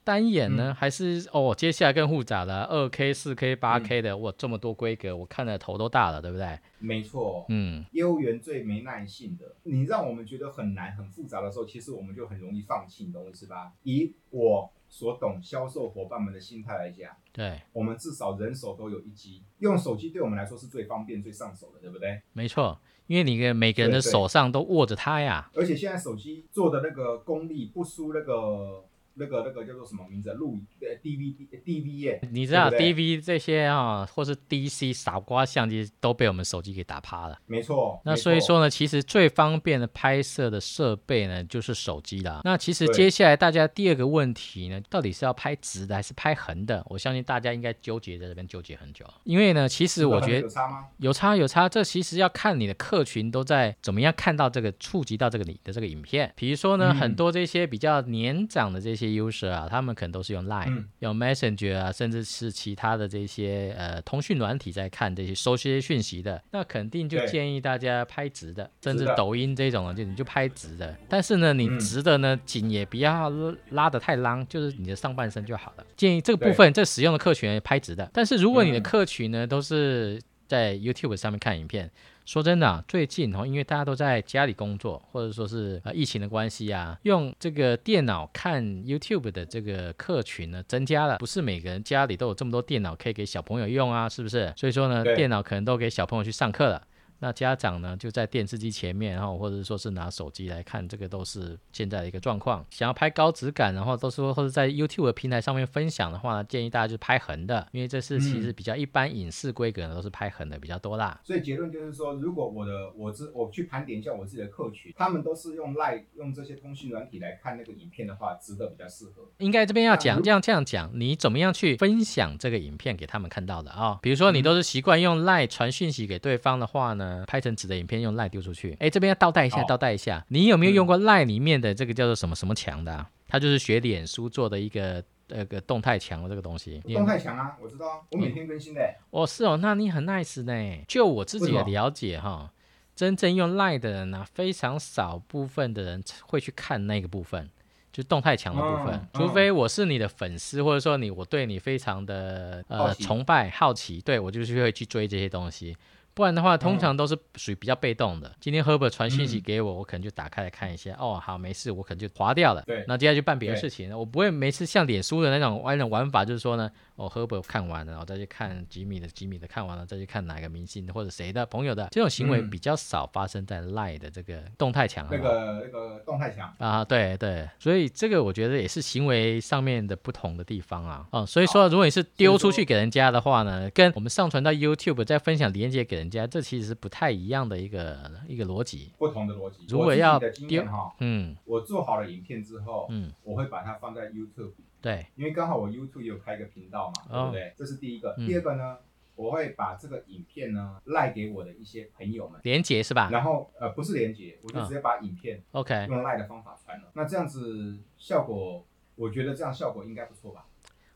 [0.04, 1.54] 单眼呢，还是哦？
[1.56, 6.60] 接下来更复杂了，二 K、四 K、八嗯 K 的，哇，这么多规格，我看的头都大了，对不对？
[6.80, 13.74] 没错，嗯，业务员最没耐性的，你让我们觉得很难、很复杂的时候，其实我们就很容易放弃，你懂我意思吧？
[13.84, 22.22] 以我所懂销售伙伴们的心态来讲，对，我们至少人手都有一机，用手机对我们来说是最方便、最上手的，对不对？
[22.34, 25.50] 没错，因为你的每个人的手上都握着它呀。
[25.54, 28.84] 而且现在手机做的那个功力不输那个
[29.16, 30.32] 那个那个叫做什么名字？
[30.34, 37.38] 录呃 DVD DV 耶，你知道对不对 DV 这些啊，或是 DC 傻瓜相机都被我们手机给打趴了。
[37.46, 38.02] 没错。
[38.06, 42.42] 那没，所以说呢，其实最方便的拍摄的设备呢，就是手机啦。
[42.44, 46.84] 那其实对接下来大家第二个问题呢，到底是要拍直的还是拍横的？
[46.88, 49.06] 我相信大家应该纠结在这边纠结很久。
[49.24, 50.88] 因为呢，其实我觉得有差吗？
[50.98, 56.32] 有差有差，这其实要看你的客群都在怎么样看到这个触及到这个你的这个影片。
[56.36, 60.88] 比如说呢，嗯很多这些比较年长的这些 user 啊，他们可能都是用 Line、嗯。
[61.00, 70.96] 用 Messenger 啊，甚至是其他的这些呃通讯软体在看这些收这些讯息的，那肯定就建议大家拍直的，甚至抖音这种啊，就你就拍直的。
[71.10, 71.80] 但是呢，你嗯。
[71.80, 75.86] 直的呢，紧也不要拉拉得太浪，就是你的上半身就好了。
[75.96, 78.84] 建议这个部分这使用的客群拍直的，但是如果你的嗯。
[78.84, 81.90] 客群呢都是在 YouTube 上面看影片。
[82.26, 94.54] 说真的、啊，最近哦，因为大家都在家里工作，或者说是呃疫情的关系啊，用这个电脑看 YouTube 的这个客群呢增加了，不是每个人家里都有这么多电脑可以给小朋友用啊，是不是？
[94.56, 96.82] 所以说呢，电脑可能都给小朋友去上课了。
[97.22, 102.66] 那家长呢，就在电视机前面，然后或者说是拿手机来看，这个都是现在的一个状况。
[102.72, 111.22] 想要拍高质感，然后都说或者在 YouTube 的平台上面分享的话呢，建议大家就拍横的，因为这是其实比较一般影视规格呢都是拍横的比较多啦。
[111.24, 119.30] 所以结论就是说，如果我的我自我去盘点一下我自己的客群，他们都是用 Line 用这些通讯软体来看那个影片的话，值得比较适合。
[119.38, 128.76] 应该这边要讲这样这样讲，你怎么样去分享这个影片给他们看到的啊、比如说你都是习惯用 Line 传讯息给对方的话呢，拍成纸的影片用 Line 丢出去。
[128.80, 133.10] 哎，这边要倒带一下，好倒带一下，你有没有用过 Line 里面的这个叫做什么什么墙的、啊？
[133.28, 136.82] 它就是学脸书做的一个那个动态墙的这个东西。
[136.84, 140.84] 你动态墙啊，我知道啊，我每天更新的、哦，是哦，那你很 nice 呢。
[140.88, 142.52] 就我自己的了解哈，
[142.94, 147.50] 真正用 Line 的人呢、非常少部分的人会去看那个部分，
[147.94, 148.96] 就动态墙的部分。
[148.96, 155.78] 嗯除非我是你的粉丝，或者说你我对你非常的呃好崇拜、好奇，对我就是会去追这些东西。
[156.14, 158.32] 不然的话，通常都是属于比较被动的。
[158.40, 162.62] 今天 Herbert 传信息嗯给我，我可能就打开来看一下，哦，好，没事，我可能就划掉了。
[162.68, 163.98] 对那接下来就办别的事情了。
[163.98, 176.54] 我不会每次像脸书的那种那种玩法，就是说呢，哦，Herbert 看完了，然后再去看吉米的，吉米的看完了，再去看哪个明星的或者谁的朋友的，这种行为嗯比较少发生在 Line 的这个动态墙那好不好个那个动态墙。
[176.58, 181.08] 啊，对对，所以这个我觉得也是行为上面的不同的地方啊。
[181.12, 188.92] 哦，所以说如果你是丢出去给人家的话呢，跟我们上传到 YouTube 再分享链接给人家，这其实是不太一样的一个一个逻辑。
[188.98, 189.66] 不同的逻辑。
[189.68, 197.54] 如果要我自己的经验哈，嗯我做好了影片之后，嗯，我会把它放在 YouTube，对，因为刚好我 YouTube 有开一个频道嘛，哦对不对？
[197.58, 198.16] 这是第一个。
[198.18, 198.78] 嗯第二个呢，
[199.16, 206.90] 我会把这个影片呢赖给我的一些朋友们，连接是吧然后呃不是连接，我就嗯直接把影片？OK，用赖的方法传了。
[206.94, 210.46] 那这样子效果，我觉得这样效果应该不错吧？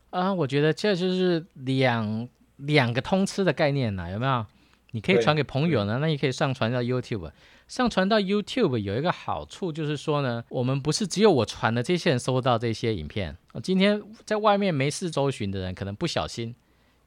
[0.09, 4.45] 啊，我觉得这就是两两个通吃的概念呢，有没有？
[4.95, 7.29] 你可以传给朋友呢，那也可以上传到 YouTube。
[7.67, 16.55] 上传到 YouTube 有一个好处就是说呢，我们不是只有我传的这些人收到这些影片，哦今天在外面没事周巡的人，可能不小心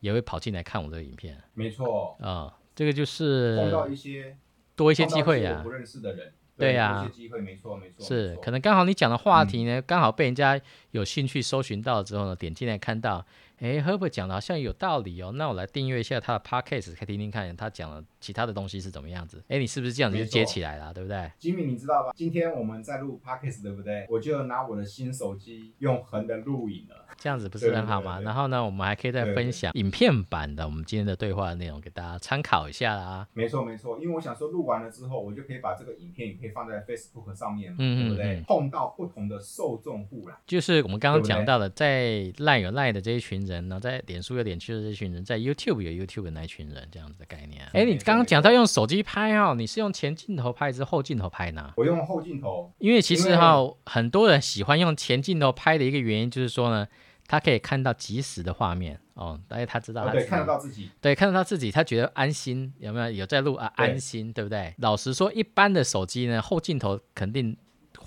[0.01, 1.39] 也会跑进来看我这个影片。
[1.55, 4.37] 没错，啊、这个就碰到是一些
[4.77, 13.25] 多一些机会呀、我不认识的人，对呀机会，没错没错，是可能刚好你讲的话嗯题呢，刚好被人家有兴趣搜寻到之后呢，点进来看到，
[13.61, 19.43] 哎 h e r b e r 讲的好像有道理哦，那我来订阅一下他的 podcast，可以听听看他讲的其他的东西是怎么样子。
[19.49, 21.31] 哎，你是不是这样子就接起来了，对不对？
[21.39, 22.13] 吉米，你知道吧？
[22.17, 24.07] 今天我们在录 podcast，对不对？
[24.09, 27.07] 我就拿我的新手机用横的录影了。
[27.17, 28.19] 这样子不是很好吗？
[28.19, 33.27] 对对然后呢，我们还可以再分享影片版的我们今天的对话内容给大家参考一下啦。
[33.33, 38.45] 没错没错，因为我想说录完了之后，我就可以把这个影片也可以放在 Facebook 上面嘛，嗯对不对嗯？
[38.45, 40.39] 碰到不同的受众户啦。
[40.47, 47.71] 就是我们刚刚讲到的，在赖有赖的这一群人呢，在脸书有脸书的这群人，在 YouTube 有 YouTube 的那一群人，这样子的概念啊。
[47.75, 51.75] 哎，你刚刚讲到用手机拍哦，你是用前镜头拍还是后镜头拍呢？
[51.77, 56.89] 我用后镜头，因为其实哈，很多人喜欢用前镜头拍的一个原因就是说呢，
[57.27, 60.91] 他可以看到即时的画面哦，而且他知道哦对，他自己看得到自己。
[61.03, 63.11] 对，看得到他自己，他觉得安心，有没有？
[63.11, 64.75] 有在录啊，安心，对不对？
[64.79, 67.55] 老实说，一般的手机呢，后镜头肯定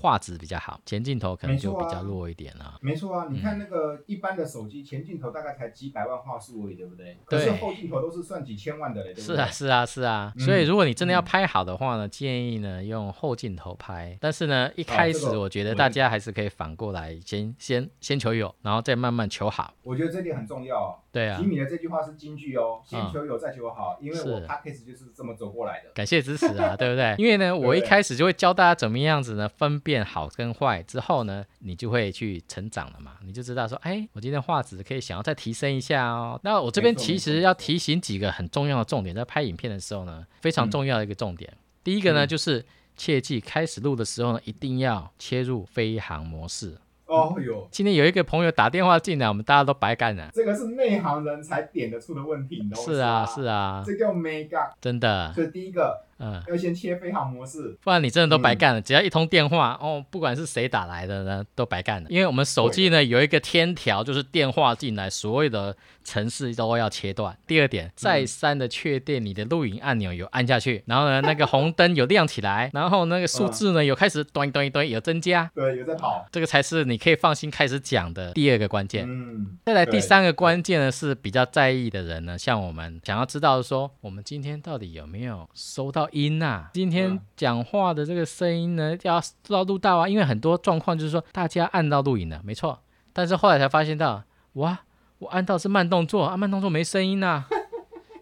[0.01, 2.77] 画质比较好，前镜头可能就比较弱一点啊。
[2.81, 7.17] 没错啊，你嗯看那个一般的手机前镜头大概才几百万画素而已，对不对？
[7.25, 9.35] 可是对后镜头都是算几千万的嘞，对不对？
[9.35, 10.33] 是啊，是啊，是啊。
[10.35, 14.17] 嗯所以如果你真的要嗯拍好的话呢，建议呢用后镜头拍。
[14.19, 19.73] 但是呢，一开始我觉得大家还是可以反过来，先先先求有，然后再慢慢求好。
[19.83, 20.95] 我觉得这点很重要哦。
[21.11, 25.89] 对啊吉，米的这句话是金句哦，先嗯求有再求好，因为我是 podcast 就是这么走过来的。
[25.93, 27.13] 感谢支持啊，对不对？
[27.19, 36.39] 因为呢，我一开始就会教大家怎么样子呢，分辨好跟坏，之后呢，你就会去成长了嘛，你就知道说，哎，我今天画质可以想要再提升一下哦。
[36.43, 41.51] 那我这边其实要提醒几个很重要的重点，在拍影片的时候呢，非常重要的一个重点。
[41.83, 46.77] 第一个呢，嗯就是切记开始录的时候呢，一定要切入飞行模式。
[47.11, 50.29] 哦哟，今天有一个朋友打电话进来，我们大家都白干了。
[50.33, 54.69] 这个是内行人才点得出的问题，你懂我是啊，是啊，这叫 mega。
[54.79, 55.33] 真的。
[55.33, 57.75] 所以第一个，嗯，要先切飞行模式。
[57.83, 58.81] 不然你真的都白干了。
[58.81, 62.09] 只要一通电话哦，不管是谁打来的呢，都白干了。
[62.09, 67.35] 因为我们手机呢有一个天条，就是电话进来，所有的城市都要切断。
[67.47, 76.25] 第二点，再三的确定你的录影按钮有按下去，然后呢那个红灯有亮起来， 然后那个数字呢有开始端端端有增加，对，有在跑。
[76.31, 79.05] 这个才是你可以放心开始讲的第二个关键。
[79.07, 92.79] 嗯，再来第三个关键呢，是比较在意的人呢，像我们想要知道说，我们今天到底有没有收到音呐、今天嗯讲话的这个声音呢，要要录到啊，因为很多状况就是说大家按到录影了，没错，
[93.13, 94.79] 但是后来才发现到，哇，
[95.19, 97.45] 我按到是慢动作啊，慢动作没声音呐、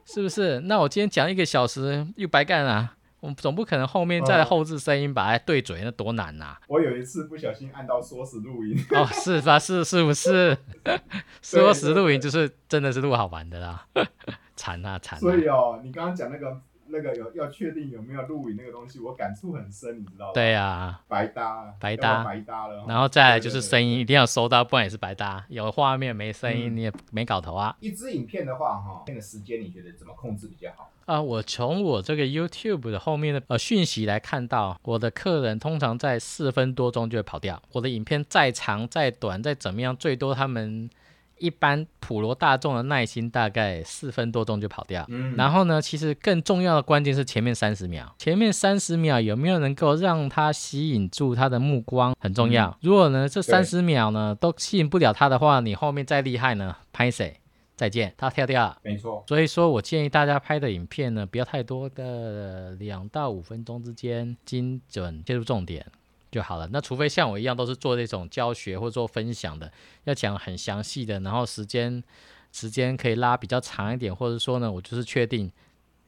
[0.05, 0.59] 是不是？
[0.61, 9.59] 那我今天讲一个小时又白干了、我们总不可能后面再后置声音把它对嘴，那多难呐、我有一次不小心按到缩时录音， 哦，是吧？
[9.59, 10.57] 是是不是？
[11.41, 13.85] 说实录音就是真的是录好玩的啦，
[14.55, 15.21] 惨啊惨啊！
[15.21, 16.59] 所以哦，你刚刚讲那个
[16.91, 20.31] 那个有要确定有没有录影那个东西，我感触很深，你知道吗？
[20.33, 22.85] 对呀、白搭了，白搭白搭了。
[22.87, 25.45] 然后再来就是声音一定要收到，不然也是白搭。
[25.49, 27.75] 有画面没声音，嗯你也没搞头啊。
[27.79, 30.91] 一支影片的话，哈，那个时间你觉得怎么控制比较好？
[31.05, 37.59] 啊，我从我这个 YouTube 的后面的呃讯息来看到，我的客人通常在四分多钟就会跑掉。
[37.71, 40.87] 我的影片再长再短再怎么样，最多他们
[41.39, 45.05] 一般普罗大众的耐心大概四分多钟就跑掉。
[45.09, 52.77] 嗯然后呢，其实更重要的关键是前面三十秒，前面三十秒有没有能够让他吸引住他的目光很重要。
[52.81, 57.37] 如果呢这三十秒呢都吸引不了他的话，你后面再厉害呢，拍谁？
[57.75, 58.77] 再见，他跳掉了。
[58.83, 65.85] 没错，所以说我建议大家拍的影片呢，不要太多的两到五分钟之间，精准切入重点
[66.31, 66.67] 就好了。
[66.71, 69.71] 那除非像我一样都是做这种教学或做分享的，
[70.03, 72.03] 要讲很详细的，然后时间
[72.51, 75.51] 时间可以拉比较长一点，或者说呢，我就是确定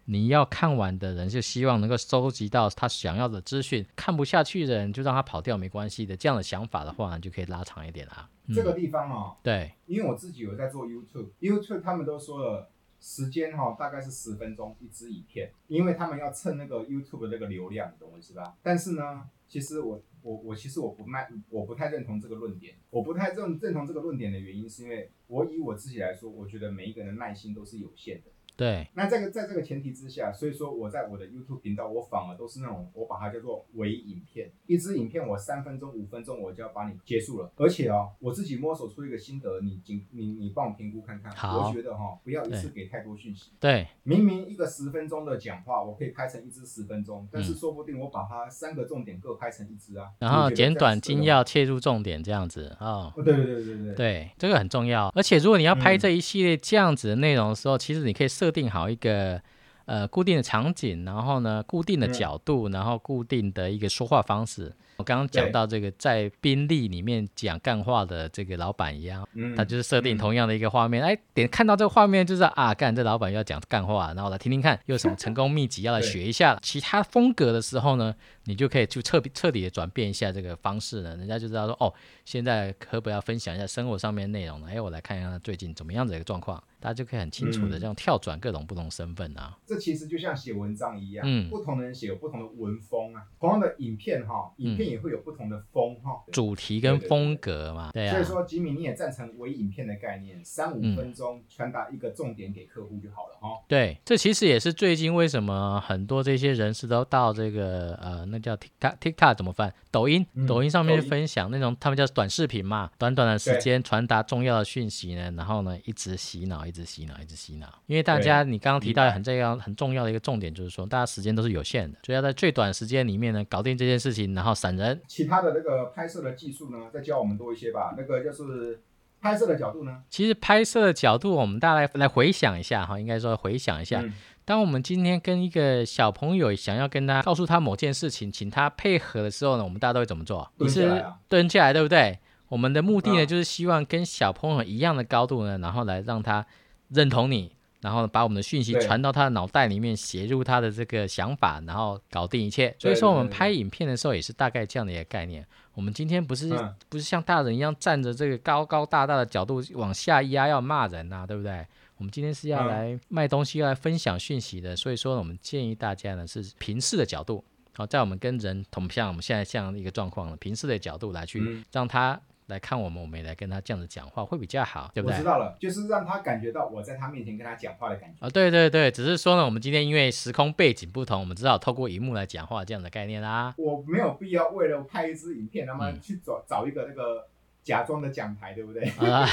[0.06, 6.18] 你要看完的人，就希望能够收集到他想要的资讯，看不下去的人就让他跑掉没关系的。
[6.18, 8.28] 这样的想法的话，你就可以拉长一点啦。
[8.48, 18.56] 嗯这个地方哦，对因为我自己有在做 YouTube，YouTube 他们都说了时间哈、大概是十分钟一支影片，因为他们要蹭那个 YouTube 的那个流量，你懂我意思吧？
[18.62, 22.76] 但是呢，其实我我我其实我不卖，我不太认同这个论点。
[22.90, 28.31] 我不太认认同这个论点的原因，是因为我以我自己来说，我觉得每一个人的耐心都是有限的。
[28.56, 37.52] 对那这个在这个前提之下，所以说我在我的 YouTube 频道，我反而都是那种我把它叫做微影片，一支影片我三分钟、五分钟我就要把你结束了。
[37.56, 41.32] 而且哦，我自己摸索出一个心得，你仅你你帮我评估看看。
[41.32, 43.52] 好我觉得哈、不要一次给太多讯息。
[43.60, 50.12] 对明明一个十分钟的讲话，我可以拍成一支十分钟，但嗯是说不定我把它三个重点各拍成一支啊。
[50.20, 53.12] 然后简短精要，切入重点这样子哦。
[53.16, 55.10] 哦，对对对对对对，这个很重要。
[55.16, 59.40] 而且如果你要拍嗯这一系列这样子的内容的时候，其实你可以设定好一个
[59.86, 64.76] 呃固定的场景，然后呢固定的嗯角度，然后固定的一个说话方式。
[65.02, 76.60] 我刚刚讲到这个在宾利里面讲干话的这个老板一样，嗯他就是设定嗯同样的一个画面，哎，点看到这个画面就知道啊，干这老板要讲干话，然后来听听看有什么成功秘籍要来 学一下。
[76.62, 81.92] 其他风格的时候呢，你就可以去彻彻底的转变一下这个方式呢，人家就知道说哦，
[82.24, 84.68] 现在可不要分享一下生活上面的内容呢？
[84.70, 89.58] 哎，我来看一下他最近怎么样的一个状况，大家就可以很清楚的嗯这样跳转各种不同身份啊。
[89.66, 93.24] 这其实就像写文章一样，嗯不同的人写有不同的文风啊。
[93.40, 96.22] 同样的影片哈，影片也会有不同的风哈。
[96.32, 103.64] 主题跟风格嘛，对啊所以，说，吉米你也赞成微影片的概念，三五嗯分钟传达一个重点给客户就好了哈。
[103.68, 109.74] 对，这其实也是最近为什么很多这些人士都到这个呃，那叫 TikTok TikTok 怎么翻？
[109.90, 117.68] 抖音，嗯抖音上面去分享那种他们叫短视频嘛，短短的时间传达重要的讯息呢，然后呢一直洗脑，一直洗脑，一直洗脑。
[117.88, 125.02] 因为大家你刚刚提到很这样很重要的一个重点就是说，大家时间都是有限的，所以要在最短时间里面呢搞定这件事情，然后闪人。
[125.08, 127.94] 其他的那个拍摄的技术呢，再教我们多一些吧。
[127.98, 128.82] 那个就是
[129.22, 140.52] 拍摄的角度呢，其实拍摄的角度，我们大家来来回想一下哈，应该说回想一下，嗯当我们今天跟一个小朋友想要跟他告诉他某件事情，请他配合的时候呢，我们大家都会怎么做？
[140.58, 142.20] 你是蹲下来啊蹲下来，对不对？
[142.50, 146.46] 我们的目的呢，嗯就是希望跟小朋友一样的高度呢，然后来让他
[146.90, 152.74] 认同你，然后把我们的讯息传到他的脑袋里面，写入他的这个想法，然后搞定一切。
[152.80, 155.46] 所以说，我们拍影片的时候也是大概这样的一个概念。
[155.74, 161.66] 我们今天不是、嗯不是像大人一样站着这个高高大大的角度往下压要骂人呐、对不对？
[161.98, 172.20] 我们今天是要嗯来卖东西，要来分享讯息的，所以说呢我们建议大家呢是平视的角度，好，在我们跟人同像我们现在这样的一个状况了，平视的角度来去嗯让他
[172.52, 175.26] 来看我们，我们也来跟他这样子讲话，会比较好，对不对我知？
[175.26, 178.26] 道了，就是让他感觉到我在他面前跟他讲话的感觉。
[178.26, 183.56] 啊，对对对，只是说呢，我们今天因为时空背景不同，我们只好透过荧幕来讲话这样的概念啦。
[183.58, 187.28] 我没有必要为了拍一支影片，他妈嗯去找找一个那个
[187.64, 188.84] 假装的讲台，对不对？
[189.00, 189.26] 啊，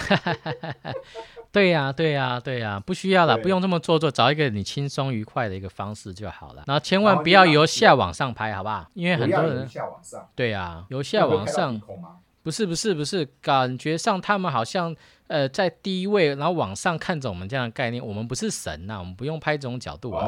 [1.50, 6.62] 对呀、对呀、对呀、不需要了，不用这么做作，找一个你轻松愉快的一个方式就好了。
[6.66, 8.86] 然后千万不要由下往上拍，好不好？
[8.92, 11.80] 因为很多人下往上，对呀、由下往上？
[12.48, 14.96] 不是不是不是，感觉上他们好像
[15.26, 20.24] 呃在低位，然后往上看着我们这样的概念，我们不是神呐、我们不用拍这种角度啊，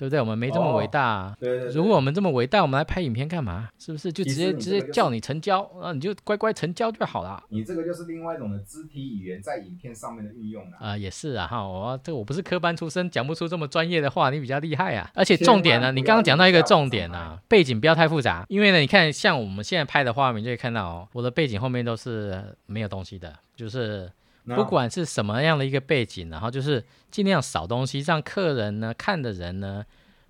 [0.00, 0.18] 对不对？
[0.18, 1.36] 我们没这么伟大、啊。
[1.38, 1.74] 对对对。
[1.74, 3.68] 如果我们这么伟大，我们来拍影片干嘛？
[3.78, 7.42] 是不是就直接直接叫你成交，然后你就乖乖成交就好了？
[7.50, 10.78] 你这个就是另外一种的肢体语言在影片上面的运用了。
[10.78, 15.10] 啊、也是啊哈，我这我不是科班出身，讲不出这么专业的话，你比较厉害啊。
[15.14, 29.84] 而且重点呢，你刚刚讲到一个重点啊，背景不要太复杂，因为呢，你看像我们现在拍的画面，就可以看到哦，我的背景后面都是呃没有东西的，就是那不管是什么样的一个背景，然后就是尽量少东西，让客人呢看的人呢。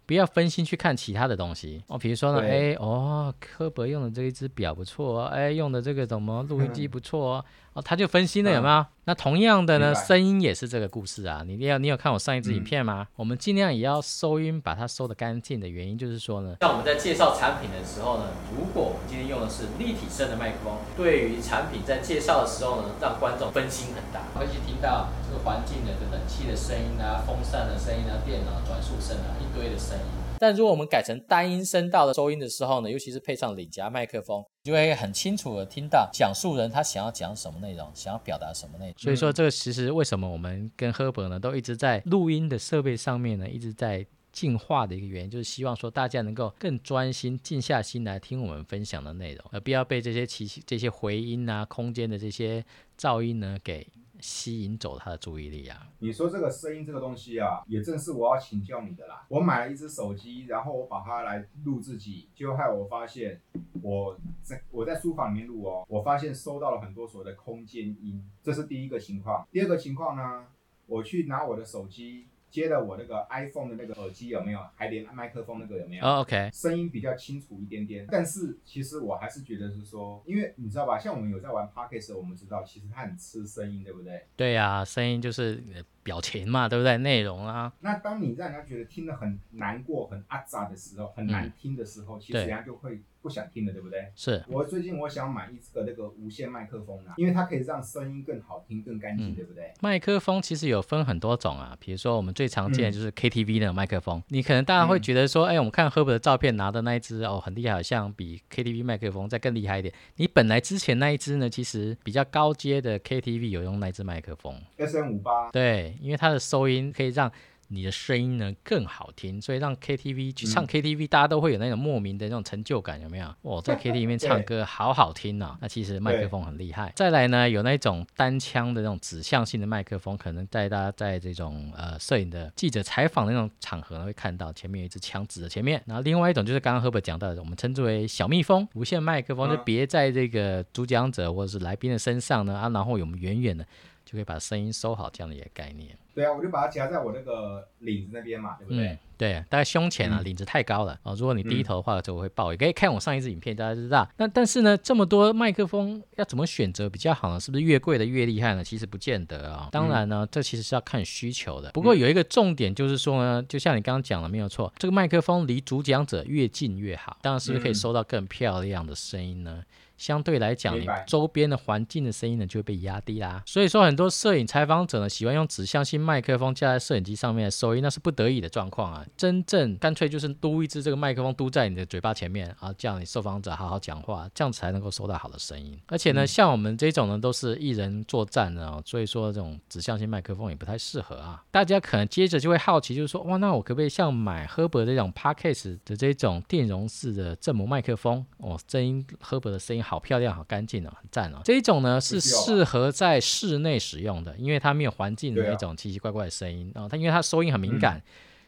[0.07, 8.85] 不要分心去看其他的东西哦，比如说呢，对哎哦，科博用的这一只表不错哦，哎用的这个什么录音机不错哦，哦他就分心了有没有？
[9.05, 11.43] 那同样的呢，声音也是这个故事啊。
[11.47, 13.07] 你要你有看我上一支影嗯片吗？
[13.17, 18.25] 我们尽量也要收音，把它收的干净的原因就是说呢，像我们在介绍产品的时候呢，
[18.57, 30.20] 如果我们今天用的是立体声的麦克风，对于产品在介绍的时候呢，让观众分心很大，会去听到这个环境的这个冷气的声音啊、风扇的声音啊、电脑转速声啊，一堆的声音。
[30.41, 38.95] 但如果我们改成单音声道的收音的时候呢，尤其是配上领夹麦克风，就会很清楚的听到讲述人他想要讲什么内容，想要表达什么内容。
[38.97, 52.65] 所以说，这个其实为什么我们跟赫本呢都一直在录音的设备上面呢，一直在进化的一个原因，就是希望说大家能够更专心、静下心来听我们分享的内容，而不要被这些奇这些回音啊、空间的这些
[52.99, 53.87] 噪音呢给
[54.21, 55.89] 吸引走他的注意力啊。
[55.99, 59.25] 你说这个声音这个东西啊，也正是我要请教你的啦。
[59.29, 63.41] 我买了一只手机，然后我把它来录自己，就害我发现
[63.83, 69.47] 我在我在书房里面录哦，我发现收到了很多所谓的空间音，这是第一个情况。
[69.51, 70.47] 第二个情况呢，
[70.87, 76.05] 我去拿我的手机接了我那个 iPhone 的那个耳机有没有，还连麦克风那个有没有？
[76.05, 84.27] 哦，OK，声音比较清楚一点点，但是其实我还是觉得是说，因为你知道吧，像我们有在玩 podcast，我们知道其实它很吃声音，对不对？
[84.37, 86.97] 对呀、声音就是呃表情嘛，对不对？
[86.99, 94.11] 内容啊，那当你让人家觉得听得很难过、很阿杂的时候，很难听的时候，其实人家就会不想听了，对不对？
[94.15, 94.43] 是。
[94.49, 99.35] 我最近我想买一个那个无线麦克风啊，因为它可以让声音更好听、更干净，嗯。
[99.35, 99.73] 对不对？
[99.81, 102.93] 麦克风其实有分很多种啊，比如说我们最常见的嗯。
[102.93, 109.93] 就是 KTV 的麦克风，你可能大家会觉得说，哎、我们看 Herb 的照片拿的那一只哦很厉害，好像比 KTV 麦克风再更厉害一点。
[110.17, 117.31] 你本来之前那一只呢，其实比较高阶的 KTV 有用那只麦克风，S M 五八，对，因为它的收音可以让
[117.73, 123.33] 你的声音呢更好听，所以让 KTV 去唱嗯 KTV，、大家都会有那种莫名的那种成就感，有没有？
[123.43, 125.57] 哇，在 KTV 里面 唱歌好好听啊！
[125.61, 126.93] 那其实麦克风很厉害。
[126.97, 135.81] 再来呢，有那种单枪的那种指向性的麦克风，可能在大家在这种呃摄影的记者采访的那种场合呢会看到，前面有一支枪指着前面。
[135.87, 143.65] 然后另外一种就是刚刚 Herbert 讲到的，我们称之为小蜜蜂无线麦克风，就嗯别在这个主讲者或者是来宾的身上呢啊，然后我们远远的
[144.11, 145.97] 就可以把声音收好，这样的一个概念。
[146.13, 148.89] 对啊，我就把它夹在我那个领子那边嘛，对不对？
[148.89, 151.15] 嗯，对，大概胸前啊，嗯领子太高了哦。
[151.15, 152.51] 如果你低头的话，就会爆。
[152.51, 154.07] 也可以看我上一支影片，大家就知道。
[154.17, 157.39] 那但是呢，这么多麦克风要怎么选择比较好呢？
[157.39, 158.65] 是不是越贵的越厉害呢？
[158.65, 161.71] 其实不见得啊、当然呢，这其实是要看需求的。
[161.71, 167.17] 不过有一个重点就是说呢，就像你刚刚讲的，没有错，这个麦克风离主讲者越近越好。
[167.23, 169.63] 当然是不是可以嗯收到更漂亮的声音呢？
[170.01, 173.43] 相对来讲，你周边的环境的声音呢就会被压低啦。
[173.45, 179.05] 所以说，很多摄影采访者呢喜欢用指向性麦克风架在摄影机上面的收音，那是不得已的状况啊。
[179.15, 185.79] 真正干脆就是嘟一支这个麦克风嘟在你的嘴巴前面，然后叫你受访者好好讲话，这样才能够收到好的声音。
[185.89, 191.45] 而且呢，嗯像我们这种呢都是一人作战的哦，所以说这种指向性麦克风也不太适合啊。
[191.51, 198.25] 大家可能接着就会好奇，就是说哇，那我可不可以像买 Herber 这种 Podcast 的这种电容式的振膜麦克风？
[198.39, 201.41] 哦，声音 Herber 的声音好漂亮，好干净哦，很赞哦。
[201.45, 208.01] 这一种呢是适合在室内使用的，因为它没有环境的那种奇奇怪怪的声音哦，它因为它收音很敏感。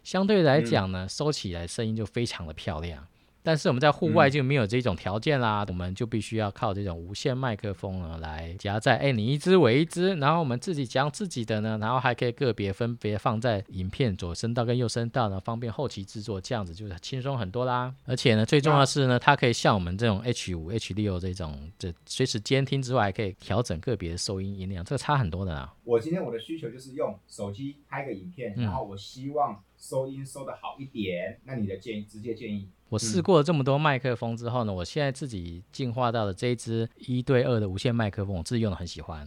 [0.04, 3.04] 相对来嗯讲呢，收起来声音就非常的漂亮。
[3.42, 17.92] 但是我们在户外就没有这种条件啦，我们就必须要靠这种无线麦克风呢来夹在，哎，你一支我一支，然后我们自己讲自己的呢，然后还可以个别分别放在影片左声道跟右声道呢，方便后期制作，这样子就是轻松很多啦。
[18.04, 25.74] 而且呢，最重要的是呢，它可以像我们这种 H 五、H 六这种，这随时监听之外，还可以调整个别的收音音量，这个差很多的啦。
[25.84, 32.68] 我今天我的需求就是用手机拍个影片，然后我希望收音收的好一点，那你的建议直接建议。
[32.92, 39.26] 我试过了这么多麦克风之后呢，我现在自己进化到了这一支一对二的无线麦克风，我自己用的很喜欢。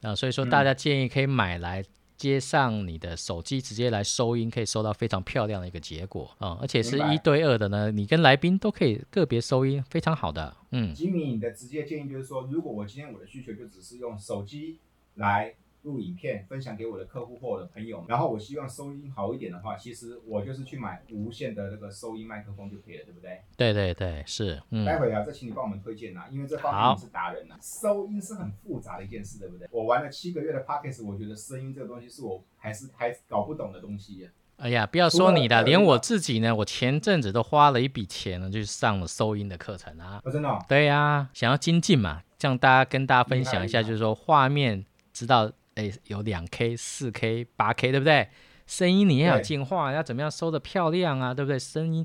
[0.00, 1.84] 啊，所以说大家建议可以买来
[2.16, 6.56] 接上你的手机，直接来收音，可以收到非常漂亮的一个结果啊！
[6.62, 10.56] 而且是一对二的呢，你跟来宾都可以个别收音，非常好的。
[10.70, 14.78] 嗯，吉米，你的直接建议就是说，如果我今天我的需求就只是用手机
[15.16, 15.54] 来。
[15.84, 23.40] 录影片分享给我的客户或我的朋友，然后我希望收音好一点的话，其实我就是去买无线的那个收音麦克风就可以了，对不对？
[23.56, 24.60] 对对对，是。
[24.70, 24.84] 嗯。
[24.84, 27.56] 待会啊，再请你帮我们推荐呐，因为这方面你是达人呐。
[27.62, 29.68] 收音是很复杂的一件事，对不对？
[29.70, 34.28] 我玩了七个月的 p o c k e t 我觉得声音这个东西是我还是还搞不懂的东西。
[34.56, 40.22] 哎呀，不要说你的，连我自己呢，我前阵子都花了一笔钱呢，就上了收音的课程啊。
[40.32, 40.58] 真的？
[40.68, 45.52] 对呀，想要精进嘛，这样大家跟大家分享一下，就是说画面知道。
[45.74, 48.28] 哎，有两 K、四 K、八 K，对不对？
[48.66, 51.58] 声音你要有进化，要怎么样收的漂亮啊，对不对？
[51.58, 52.04] 声音。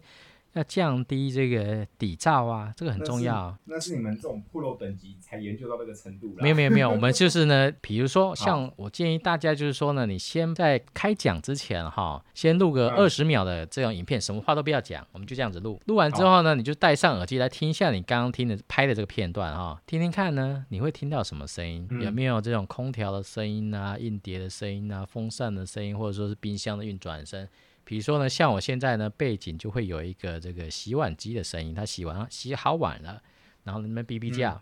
[0.54, 3.56] 要降低这个底噪啊，这个很重要。
[3.66, 15.80] 那是你们这种 Pro 等级才研究到这个程度没有没有没有，我们就是呢，比如说像我建议大家就是说呢，你先在开讲之前哈，先录个二十秒的这种影片，什么话都不要讲，我们就这样子录。
[15.86, 21.88] 录完之后呢，你就戴上耳机来听一下你刚刚听的拍的这个片段哈，听听看呢，你会听到什么声音？
[22.02, 27.48] 有没有这种空调的声音啊、硬碟的声音啊、风扇的声音，或者说是冰箱的运转声？
[27.90, 33.20] 比如说呢，像我现在呢，背景就会有一个这个洗碗机的声音，它洗完洗好碗了，
[33.64, 34.62] 然后那边哔哔叫，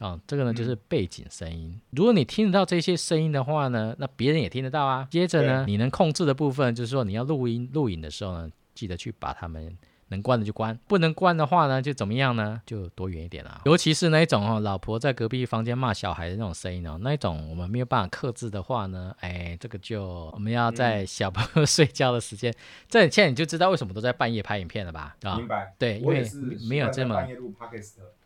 [0.00, 1.80] 啊，这个呢就是背景声音。
[1.92, 5.08] 如果你听得到这些声音的话呢，那别人也听得到啊。
[5.10, 9.74] 接着呢，你能控制的部分就是说，你要录音录影的时候呢，记得去把它们。
[10.08, 12.60] 能关的就关，不能关的话呢，就怎么样呢？
[12.66, 13.60] 就躲远一点啦。
[13.64, 22.52] 尤其是那一种哦，老婆在隔壁房间骂小孩的那种声音哦，那一种我们没有办法克制的话呢，哎，这个就我们要在小朋友睡觉的时间。
[22.88, 25.16] 这现在你就知道为什么都在半夜拍影片了吧？
[25.22, 25.74] 啊，明白。
[25.78, 26.26] 对，因为
[26.68, 27.22] 没有这么。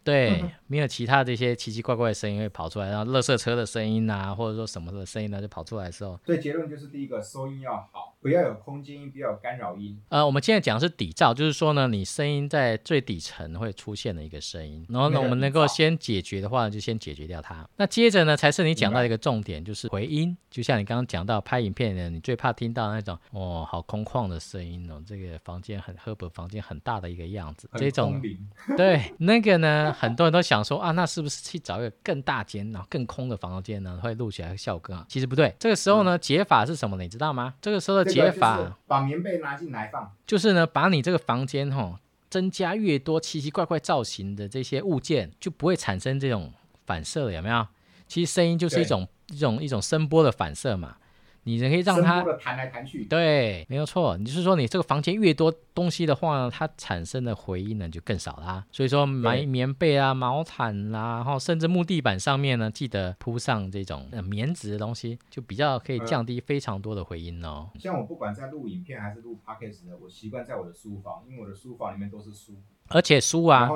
[0.04, 6.18] 对，没有其他这些奇奇怪怪的声音会跑出来，然后垃圾车的声音啊，或者说什么的声音呢，就跑出来的时候。
[6.24, 9.96] 所以结论就是第一个，收音要好，不要有空间音，不要有干扰音。
[10.08, 17.68] 呃，我们现在讲的是底噪，就是说呢，你声音在最底层会出现的一个声音，然后呢，我们能够先解决的话，就先解决掉它。
[17.76, 20.36] 那接着呢，才是你讲到一个重点，就是回音。
[20.50, 28.20] 就像你刚刚讲到拍影片的，你最怕听到那种哦，好空旷的声音哦，这个房间很赫本房间很大的一个样子，这种
[28.76, 29.91] 对那个呢。
[29.92, 35.04] 很多人都想说啊，那是不是去找一个更大间、然后更空的房间呢，会录起来效果更好？
[35.08, 36.96] 其实不对，这个时候呢，解法是什么？
[36.96, 37.54] 你知道吗？
[37.60, 46.52] 这个时候的解法，把棉被拿进来放，就是呢，把你这个房间哈，增加越多奇奇怪怪造型的这些物件，就不会产生这种
[46.86, 47.66] 反射了，有没有？
[48.06, 50.96] 其实声音就是一种一种一种声波的反射嘛。
[51.44, 54.16] 你可以让它弹来弹去，对，没有错。
[54.16, 58.64] 你就是说，你这个房间越多东西的话，它产生的回音呢就更少啦。
[58.70, 67.70] 所以说，买棉被啊、毛毯啦，然后甚至木地板上面呢，记得铺上这种棉质的东西，就比较可以降低非常多的回音哦。
[67.78, 72.62] 像我不管在录影片还是录 podcast 的，我习惯在我的书房，因为我的书房里面都是书。
[72.92, 73.68] 而且书啊，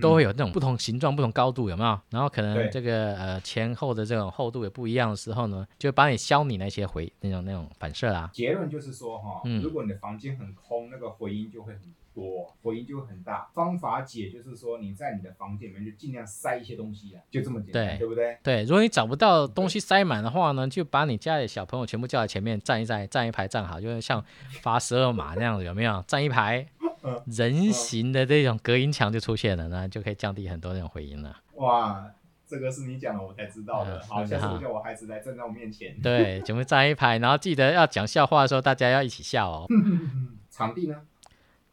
[0.00, 1.98] 都会有那种不同形状、不同高度，有没有？
[2.10, 8.30] 然后可能这个呃前后的这种厚度也不一样的时候呢，就帮你消你那些回那种那种反射啊。
[8.32, 11.82] 结论就是说哈，如果你的房间很空，那个回音就会很
[12.18, 13.48] 多，回音就会很大。
[13.54, 18.36] 方法解就是说你在你的房间里面就尽量塞一些东西啊，就这么简单，对不对？
[18.42, 24.24] 对，如果你找不到东西塞满的话呢，就把你家里小朋友全部叫在前面站一站，站一排站好，就是像
[24.62, 26.02] 罚十二码那样子，有没有？
[26.08, 26.66] 站一排。
[27.26, 31.34] 人形的这种隔音墙就出现了，那就可以降低很多那种回音了。
[31.54, 32.04] 哇，
[32.44, 34.02] 这个是你讲的，我才知道的。
[34.08, 35.96] 好，下次我叫我孩子来站在我面前。
[36.02, 39.66] 对，全部站一排，然后记得要讲笑话的时候，大家要一起笑哦。
[40.50, 40.96] 场地呢？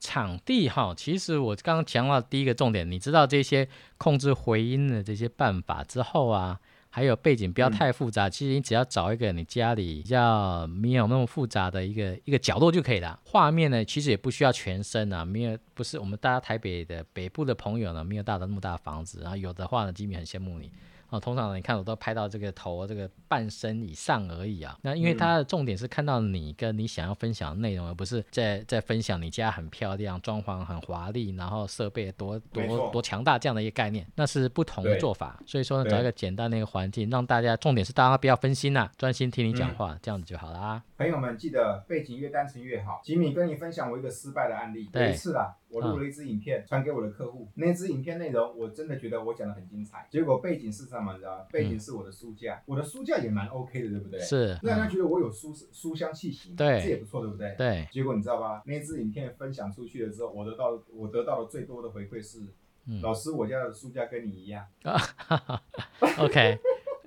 [0.05, 6.59] 场地哈，其实我刚刚强调第一个重点，你知道这些控制回音的这些办法之后啊。
[6.95, 13.19] 还有背景不要太复杂，其实你只要找一个你家里比较没有那么复杂的一个一个角落就可以了。
[13.25, 20.71] 画面呢，其实也不需要全身啊，没有不是我们大家台北的北部的朋友呢，没有大的那么大房子，然后有的话呢，吉米很羡慕你。
[21.15, 24.77] 哦，通常你看我都拍到这个头这个半身以上而已啊。
[24.81, 35.41] 那因为嗯它的重点是看到你跟你想要分享的内容，而不是在在分享你家很漂亮、装潢很华丽，然后设备多多多强大这样的一个概念，那是不同的做法。
[35.45, 40.81] 所以说呢，找一个简单的一个环境，让大家重点是大家不要分心呐、专心听你讲嗯话，这样子就好啦。
[40.97, 43.01] 朋友们记得背景越单纯越好。
[43.03, 51.11] 吉米跟你分享我一个失败的案例，有一次啊，我录了一支影片传给我的客户，那支影片内容我真的觉得我讲的很精彩，结果背景是什么？
[51.13, 51.45] 你知道吗？
[51.51, 57.53] 背景是我的书架，我的书架也蛮 OK 的，对不对？，是，嗯让人家觉得我有书书香气息，对这也不错，对不对？
[57.57, 58.63] 对，结果你知道吧？
[58.65, 62.39] 那支影片分享出去了之后，我得到我得到的最多的回馈是，
[62.87, 64.65] 嗯老师，我家的书架跟你一样。
[66.19, 66.57] OK，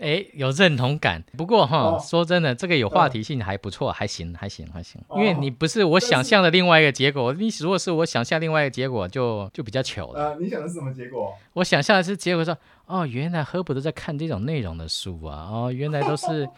[0.01, 1.23] 哎，有认同感。
[1.37, 5.01] 不过哈，哦说真的，这个有话题性还不错，还行，还行，还行。
[5.17, 10.31] 因为哦你不是我想象的另外一个结果，你如果是我想象另外一个结果，就就比较糗了。
[10.31, 11.35] 呃，你想的是什么结果？
[11.55, 16.49] 我想象的是结果说，哦，原来赫伯都在看这种内容的书啊，哦，原来都是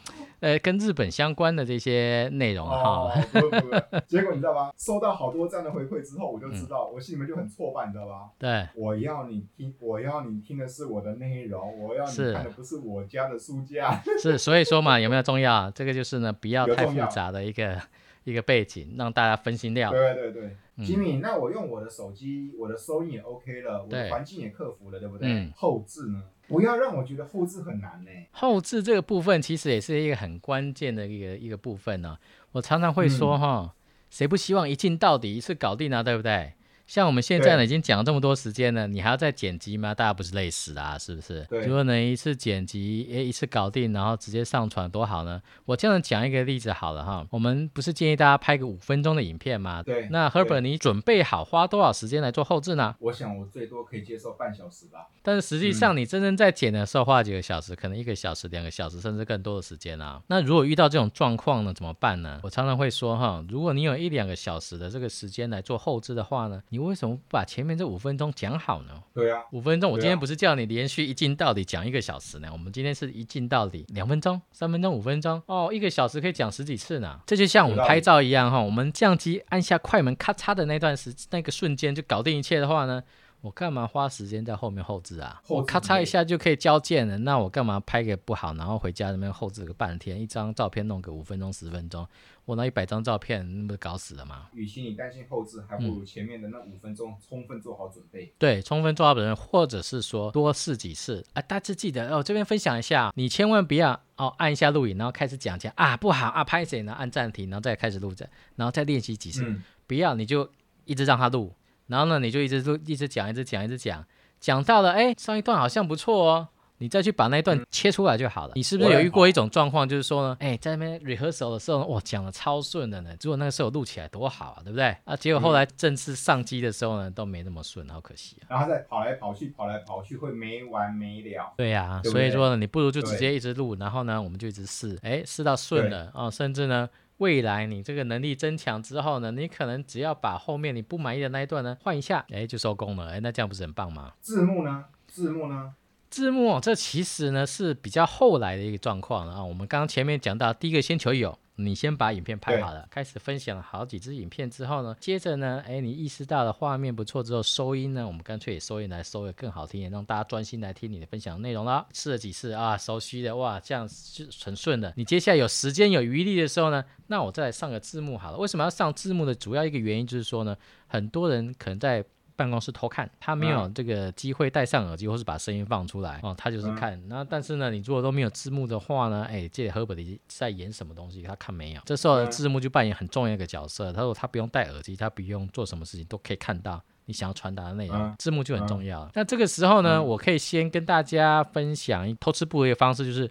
[0.40, 3.22] 呃跟日本相关的这些内容哦哈。
[4.08, 4.72] 结果你知道吗？
[4.76, 8.30] 收到好多这样的回馈之后，我就知道，我心里面就很挫败，你知道吧？
[8.38, 14.00] 对，我要你听，我要你听的是我的内容，我要你看的不是我家的书架。
[14.20, 15.70] 是，所以说嘛，有没有重要？
[15.70, 17.80] 这个就是呢，不要太复杂的一个
[18.24, 19.90] 一个背景，让大家分心掉。
[19.90, 25.28] 对对对嗯吉米，那我用我的手机，我的收音也 OK 了，我的环境也克服了，对不对？
[25.28, 26.22] 嗯后置呢？
[26.50, 28.10] 不要让我觉得后置很难呢。
[28.32, 32.18] 后置这个部分其实也是一个很关键的一个一个部分呢、
[32.52, 33.74] 我常常会说嗯哈，
[34.10, 36.54] 谁不希望一镜到底，一次搞定啊，对不对？
[36.90, 39.94] 像我们现在呢，已经讲了这么多时间了，你还要再剪辑吗？
[39.94, 41.46] 大家不是累死啦、是不是？
[41.48, 45.40] 对如果能一次剪辑，诶，一次搞定，然后直接上传，多好呢？
[45.66, 49.84] 我这样讲一个例子好了哈，我们不是建议大家拍个五分钟的影片吗？
[49.84, 52.96] 对那对 Herbert，你准备好花多少时间来做后置呢？
[52.98, 55.06] 我想我最多可以接受半小时吧。
[55.22, 60.20] 但是实际嗯上，你真正在剪的时候花几个小时，可能一个小时、两个小时，甚至更多的时间啊。
[60.26, 62.40] 那如果遇到这种状况呢，怎么办呢？
[62.42, 68.92] 我常常会说哈，如果你有一两个小时的这个时间来做后置的话呢，你为什么不把前面这五分钟讲好呢？
[69.14, 77.18] 对啊，五分钟，我今天不是叫你连续一镜到底讲一个小时呢，我们今天是一镜到底两分钟、三分钟、五分钟，哦，一个小时可以讲十几次呢。
[77.26, 83.02] 这就像我们拍照一样哈，我们相机按下快门咔嚓的那段时那个瞬间就搞定一切的话呢，
[83.42, 85.42] 我干嘛花时间在后面后置啊？
[85.48, 92.06] 我咔嚓一下就可以交件了，那我干嘛拍个不好，然后回家那边后置个半天，一张照片弄个五分钟、十分钟，
[92.44, 94.48] 我那一百张照片，那不是搞死了吗？
[94.52, 98.30] 与其你担心后置，还不嗯如前面的那五分钟充分做好准备。
[98.38, 101.40] 对，充分做好准备，或者是说多试几次啊。
[101.40, 106.92] 大致记得哦，这边分享一下，你千万不要哦按一下录影，然后开始讲讲啊不好啊拍谁呢？
[106.92, 109.44] 按暂停，然后再开始录着，然后再练习几次。
[109.46, 110.46] 嗯，不要你就
[110.84, 111.52] 一直让他录，
[111.90, 114.04] 然后呢你就一直录，一直讲，一直讲，一直讲，
[114.38, 116.48] 讲到了哎上一段好像不错哦。
[116.82, 118.52] 你再去把那一段切出来就好了。
[118.54, 123.14] 你是不是有遇过一种状况，就是说呢，哎，在那边 rehearsal 的时候，哇，讲的超顺的呢。
[123.20, 124.96] 如果那个时候录起来多好啊，对不对？
[125.04, 128.48] 啊，结果后来正式上机的时候呢，都没那么顺，好可惜啊。
[128.48, 131.52] 然后再跑来跑去，跑来跑去，会没完没了。
[131.58, 136.88] 对呀、对对所以说呢，你不如就直接一直录，然后呢，我们就一直试，哎，试到顺了哦，甚至呢，
[137.20, 144.12] 未来你这个能力增强之后呢，你可能只要把后面你不满意的那一段呢换一下，哎，就收工了，哎，那这样不是很棒吗？
[144.20, 144.84] 字幕呢？
[145.06, 145.74] 字幕呢？
[146.08, 149.44] 字幕哦这其实呢是比较后来的一个状况了啊。
[149.44, 161.86] 我们刚刚前面讲到，第一个先求有，你先把影片拍好了，开始分享了好几支影片之后呢，接着呢，哎，你意识到了画面不错之后，收音呢，我们干脆也收音来收的更好听，也让大家专心来听你的分享内容啦。
[161.92, 164.92] 试了几次啊，熟悉的哇，这样是很顺的。
[164.96, 168.38] 你接下来有时间有余力的时候呢，那我再来上个字幕好了。
[168.38, 170.56] 为什么要上字幕的主要一个原因就是说呢，
[170.86, 172.04] 很多人可能在
[172.40, 176.98] 办公室偷看，他没有这个机会戴上耳机，或是把声音放出来哦，他就是看。
[177.06, 181.82] 那但是呢，你如果都没有字幕的话呢，哎，这里赫伯里在演什么东西，他看没有。
[181.84, 183.92] 这时候嗯字幕就扮演很重要的一个角色。
[183.92, 186.82] 他说他不用戴耳机，他不用做什么事情都可以看到。
[187.04, 189.06] 你想要传达的内容，嗯字幕就很重要。
[189.14, 193.30] 那这个时候呢，嗯我可以先跟大家分享偷吃布的一个方式，就是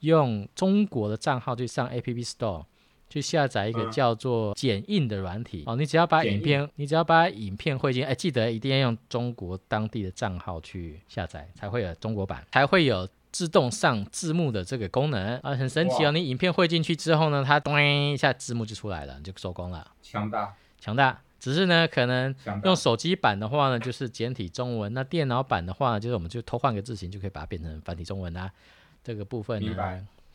[0.00, 2.64] 用中国的账号去上 App Store，
[3.08, 5.76] 去下载一个嗯叫做剪映的软体哦。
[5.76, 13.08] 你只要把影片，你只要把影片汇进，哎，记得一定要用中国当地的账号去下载，才会有中国版，才会有。
[13.30, 16.10] 自动上字幕的这个功能啊，很神奇哦！
[16.10, 21.20] 你影片汇进去之后呢，它咚一下字幕就出来了，你就收工了，强大，强大。
[21.38, 22.34] 只是呢，可能
[22.64, 22.74] 用。
[22.74, 28.50] 手机版的话呢，就是简体中文；那电脑版的话呢，就是我们就偷换个字形，就可以把它变成繁体中文啦。
[29.04, 29.62] 这个部分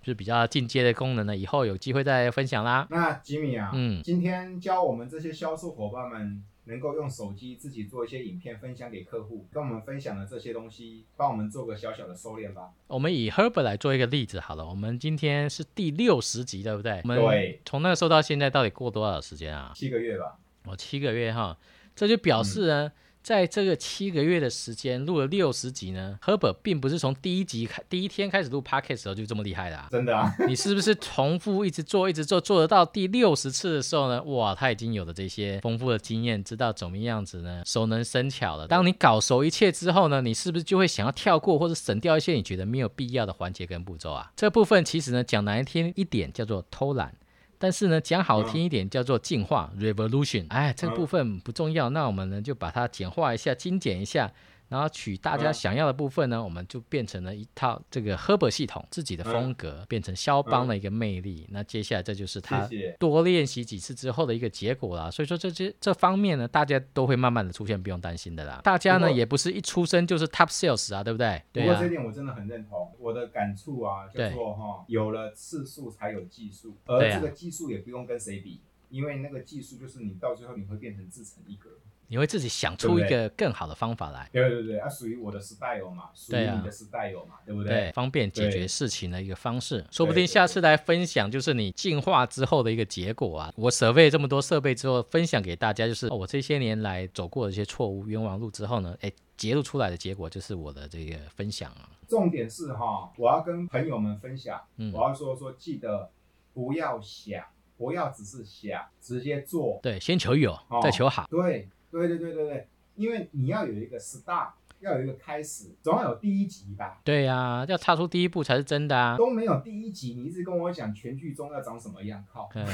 [0.03, 2.85] 就是比较进阶的功能呢，以后有机会再分享啦。
[2.91, 12.71] 那吉米啊，嗯今天教我们这些销售伙伴们能够用手机自己做一些影片分享给客户，跟我们分享的这些东西，帮我们做个小小的收敛吧。
[12.87, 16.99] 我们以 Herbert 来做一个例子好了，我们今天是第六十集，对不对？
[17.03, 19.71] 我们对从那个时候到现在，到底过多少时间啊？
[19.73, 21.57] 七个月吧，哦，七个月哈，
[21.95, 22.91] 这就表示呢，
[23.23, 29.87] 在这个七个月的时间录了六十集呢，Herbert 并不是从第一集开第一天开始录 Podcast 的时候就这么厉害的、啊。
[29.89, 34.21] 真的啊， 你是不是重复一直做，一直做，做得到第六十次的时候呢？
[34.23, 38.67] 哇，他已经有了这些丰富的经验，知道怎么样子呢，熟能生巧了。
[38.67, 44.33] 当你搞熟一切之后呢，你是不是就会想要跳过或者省掉一些你觉得没有必要的环节跟步骤啊？
[44.35, 47.15] 这部分其实呢，讲难听一点叫做偷懒。
[47.63, 50.45] 但是呢，讲好听一点叫做进化 （revolution）。
[50.49, 54.29] 哎，这个部分不重要，那我们呢就把它简化一下、精简一下，
[54.73, 61.47] 然后取大家嗯想要的部分呢，我们就变成了一套这个 Herbert 系统自己的风格，变成肖邦的一个魅力。
[61.51, 62.67] 那接下来这就是他。
[62.97, 65.11] 多练习几次之后的一个结果啦。
[65.11, 68.61] 所以说这些这方面呢，大家都会慢慢的出现，不用担心的啦。
[68.63, 71.39] 大家呢也不是一出生就是 top sales 啊，对不对？
[71.51, 81.69] 对啊不过这，点我真的很认同，我的感触啊，叫对做哈，有了次数才有技术，而这个技术也不用跟谁比，因为那个技术就是你到最后你会变成自成一格。
[82.13, 84.29] 你会自己想出一个更好的方法来。
[84.31, 93.51] 对对对，啊，属于我的 style 嘛，属于你的 style 嘛，对不对，方便解决事情的一个方式，说不定下次来分享就是你进化之后的一个结果啊。
[93.55, 101.89] 我 survey 这么多设备之后，分享给大家，就是、哦我这些年来走过的一些错误冤枉路之后呢，哎，揭露出来的结果就是我的这个分享啊。
[102.07, 106.11] 重点是哈，我要跟朋友们分享，嗯我要说说，记得
[106.53, 107.43] 不要想，
[107.75, 109.79] 不要只是想，直接做。
[109.81, 111.25] 对，先求有，哦再求好。
[111.31, 111.67] 对
[111.99, 116.99] 对对对对对，因为你要有一个 start，要有一个开始，总要有第一集吧。
[117.03, 119.15] 对呀、要踏出第一步才是真的啊。
[119.15, 122.49] 都没有第一集，你一直跟我讲全剧终要长什么样，靠！
[122.55, 122.65] 嗯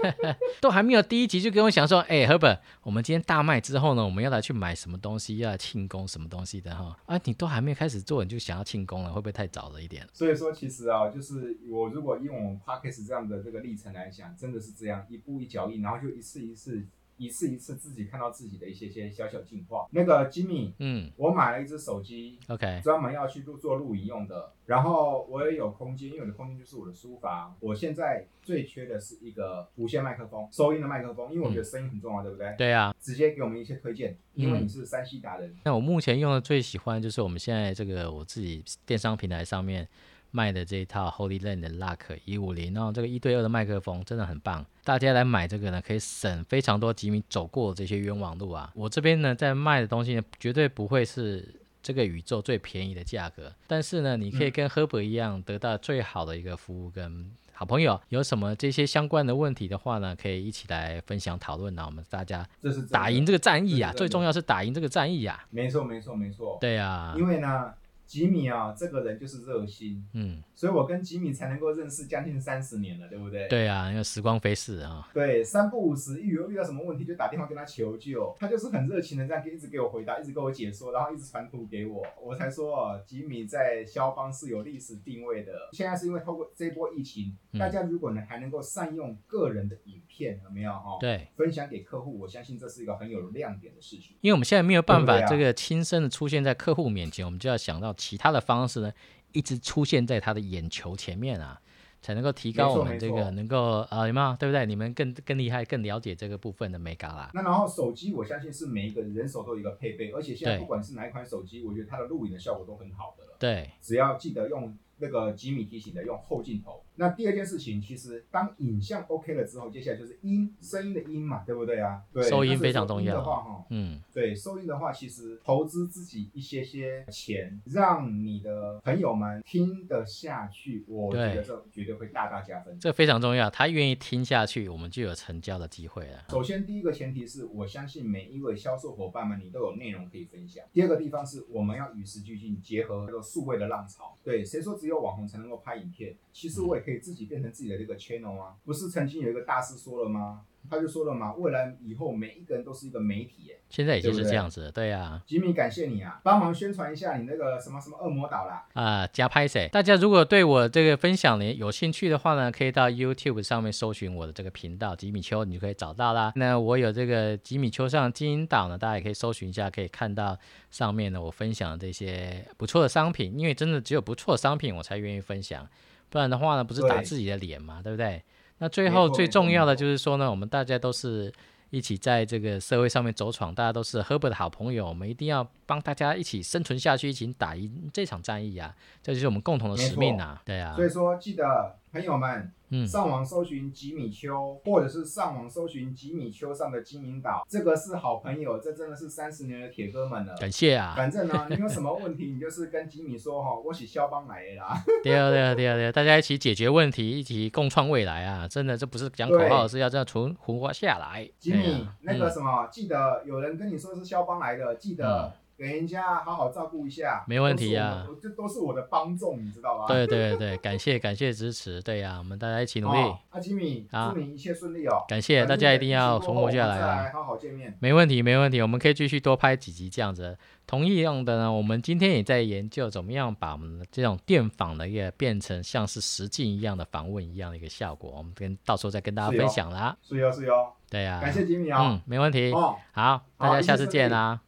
[0.60, 6.96] 都还没有第一集就跟我讲说，哎，Herbert，我们今天大卖之后呢，我们要来去买什么东西，要来庆功什么东西的哈。
[7.06, 10.06] 啊，你都还没有开始做，你就想要庆功了，会不会太早了一点？
[10.12, 16.84] 所以说，其实啊，就是我如果用我们 Parkes 这样的这个历程来讲，真的是这样一步一脚印，然后就一次一次、
[17.20, 19.86] 一次一次自己看到自己的一些些小小进化。
[19.90, 24.52] 那个 Jimmy，嗯我买了一只手机，，OK，专门要去录做录影用的。
[24.64, 27.54] 然后我也有空间，因为我的空间就是我的书房。
[27.60, 32.54] 我现在最缺的是一个无线麦克风，收音的麦克风，因为我觉得声音很重要，对不对？
[32.56, 32.94] 对啊。
[33.00, 35.54] 直接给我们一些推荐，因为嗯你是山西达人。
[35.64, 39.86] 那我目前用的最喜欢就是我们现在这个我自己电商平台上面
[40.30, 48.70] 卖的这一套 Holy Land 的 Luck 一五零，然后这个一对二的麦克风真的很棒，大家来买这个呢，可以省非常多吉米走过的这些冤枉路啊。
[48.74, 51.56] 我这边呢在卖的东西呢，绝对不会是。
[51.82, 57.98] 这个宇宙最便宜的价格，但是呢，你可以跟 Herbert 一样得到最好的一个服务跟好朋友。
[58.10, 65.42] 有什么这些相关的问题的话呢，可以一起来分享讨论啊，我们大家这是打赢这个战役啊，最重要是打赢这个战役啊。
[65.48, 66.58] 没错，没错，没错。
[66.60, 67.72] 对啊，因为呢，
[68.10, 73.46] 吉米啊，这个人就是热心，嗯，所以我跟吉米才能够认识将近三十年了，对不对？
[73.46, 75.08] 对啊，因为时光飞逝啊。
[75.14, 85.52] 对，三不五时，一有遇到什么问题就打电话跟他求救，他就是很热情的这样一直给我回答，一直给我解说，然后一直传图给我，我才说哦，吉米在肖邦是有历史定位的。
[85.70, 90.98] 现在是因为透过这波疫情，嗯大家如果呢还能够善用个人的影片，有没有哈？
[91.00, 94.16] 对，分享给客户，我相信这是一个很有亮点的事情。
[94.20, 98.92] 因为我们现在没有办法这个亲身的出现在客户面前，我们就要想到其他的方式呢，
[99.32, 101.60] 一直出现在他的眼球前面啊，
[102.00, 104.64] 才能够提高我们这个能够呃有没有对不对？
[104.64, 107.30] 你们更更厉害、更了解这个部分的美感啦。
[107.34, 113.36] 那然后手机，我相信是每一个人手都有一个配备，而且现在不管是哪一款手机，我觉得它的录影的效果都很好的了。
[113.40, 116.84] 对，只要记得用那个吉米提醒的用后镜头。
[117.00, 122.02] 那第二件事情，其实当影像 OK 了之后，接下来就是音声音的音嘛，对不对啊？
[122.12, 132.78] 对，收音非常重要的话，哈，嗯，对，收音的话，其实投资自己一些些钱，让你的朋友们听得下去，我觉得这绝对会大大加分。
[132.78, 136.24] 这非常重要，他愿意听下去，我们就有成交的机会了。
[136.28, 140.62] 首先，第一个前提是我相信每一位销售伙伴们，你都有内容可以分享。
[140.70, 144.14] 第二个地方是我们要与时俱进，结合这个数位的浪潮。
[144.22, 146.14] 对，谁说只有网红才能够拍影片？
[146.30, 148.54] 其实我也可以自己变成自己的这个 channel 啊。
[148.64, 150.42] 不是曾经有一个大师说了吗？
[150.68, 153.50] 他就说了嘛，未来以后每一个人都是一个媒体。
[153.50, 155.20] 哎，现在已经是这样子了，对啊。
[155.26, 158.66] 吉米，感谢你啊，帮忙宣传一下你那个什么什么恶魔岛啦。
[158.74, 159.68] 啊，加拍谁？
[159.68, 166.30] 大家如果对我这个分享呢有兴趣的话呢，可以到 YouTube 上面搜寻我的这个频道吉米秋，你就可以找到啦。
[166.36, 170.38] 那我有这个吉米秋上金银岛呢，大家也可以搜寻一下，可以看到
[170.70, 175.66] 上面呢我分享的这些不错的商品，因为真的只有不错的商品我才愿意分享，
[176.10, 178.22] 不然的话呢，不是打自己的脸嘛，对不对？
[178.58, 181.32] 那最后最重要的就是说呢，我们大家都是
[181.70, 188.74] 一起在这个社会上面走闯，大家都是 Herbert 的好朋友，我们一定要帮大家一起生存下去，一起打赢这场战役啊！
[189.02, 190.42] 这就是我们共同的使命啊！
[190.44, 191.44] 对啊，所以说记得
[191.92, 192.52] 朋友们。
[192.72, 200.36] 嗯，上网搜寻吉米丘，或者是上网搜寻吉米丘上的金银岛，这个是好朋友，这真的是三十年的铁哥们了。
[200.36, 200.94] 感谢啊！
[200.96, 204.84] 反正呢， 你有什么问题，你就是跟吉米说哈，我是肖邦来的啦。
[205.02, 208.46] 对啊，对啊，对啊，对啊， 大家一起解决问题，一起共创未来啊！
[208.46, 211.28] 真的，这不是讲口号，是要这样存活活下来。
[211.40, 215.32] 吉米，那个什么，记得有人跟你说是肖邦来的，记得。
[215.60, 218.06] 给人家好好照顾一下，没问题呀。
[218.18, 219.84] 这都是我的帮众，你知道吧？
[219.86, 222.98] 对对对，感谢感谢支持，对呀，我们大家一起努力。
[223.28, 225.04] 阿吉米，祝你一切顺利哦。
[225.06, 227.10] 感谢大家，一定要存活下来啊！
[227.12, 227.76] 好好见面。
[227.78, 230.38] 没问题没问题，我们可以继续多拍几集这样子。
[230.66, 238.10] 同一样的呢，我们今天也在研究怎么样把我们的这种电访的也变成像是实境一样的访问一样的一个效果。
[238.16, 239.94] 我们跟到时候再跟大家分享啦。
[240.00, 240.72] 是哟是哟。
[240.88, 241.20] 对呀。
[241.20, 241.82] 感谢吉米啊。
[241.82, 242.50] 嗯，没问题。
[242.52, 244.40] 哦，好，大家下次见啦。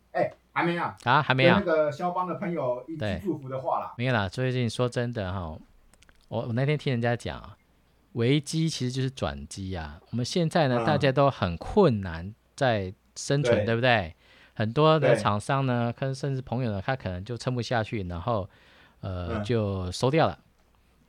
[0.52, 0.96] 还没啊？
[1.04, 1.62] 啊，还没啊？
[1.64, 3.94] 那个肖邦的朋友一句祝福的话啦。
[3.96, 4.28] 没有啦。
[4.28, 5.58] 最近说真的哈，
[6.28, 7.56] 我我那天听人家讲啊，
[8.12, 9.98] 危机其实就是转机啊。
[10.10, 14.14] 我们现在呢，大家都很困难在生存，对不对？
[14.54, 18.48] 很多的厂商呢，跟甚至朋友呢，他可能就撑不下去，然后
[19.00, 20.38] 呃就收掉了。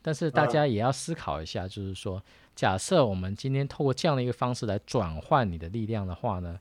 [0.02, 2.24] 但是大家也要思考一下，就是说，
[2.56, 6.58] 假设我们今天透过这样的一个方式来转换你的力量的话呢？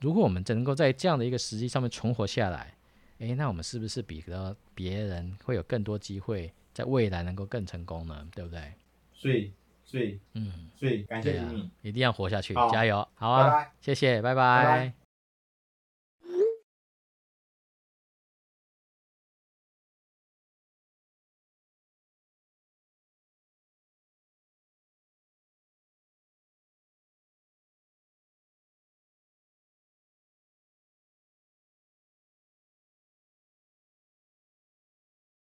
[0.00, 2.74] 如果我们能够在这样的一个时机上面存活下来，
[3.18, 8.26] 诶，那我们是不是比得别人会有更多机会，在未来能够更成功呢？
[8.34, 8.72] 对不对？
[9.12, 9.52] 所以，
[9.84, 15.03] 所以，嗯，所以感谢你，一定要活下去，加油，好啊，谢谢，拜拜。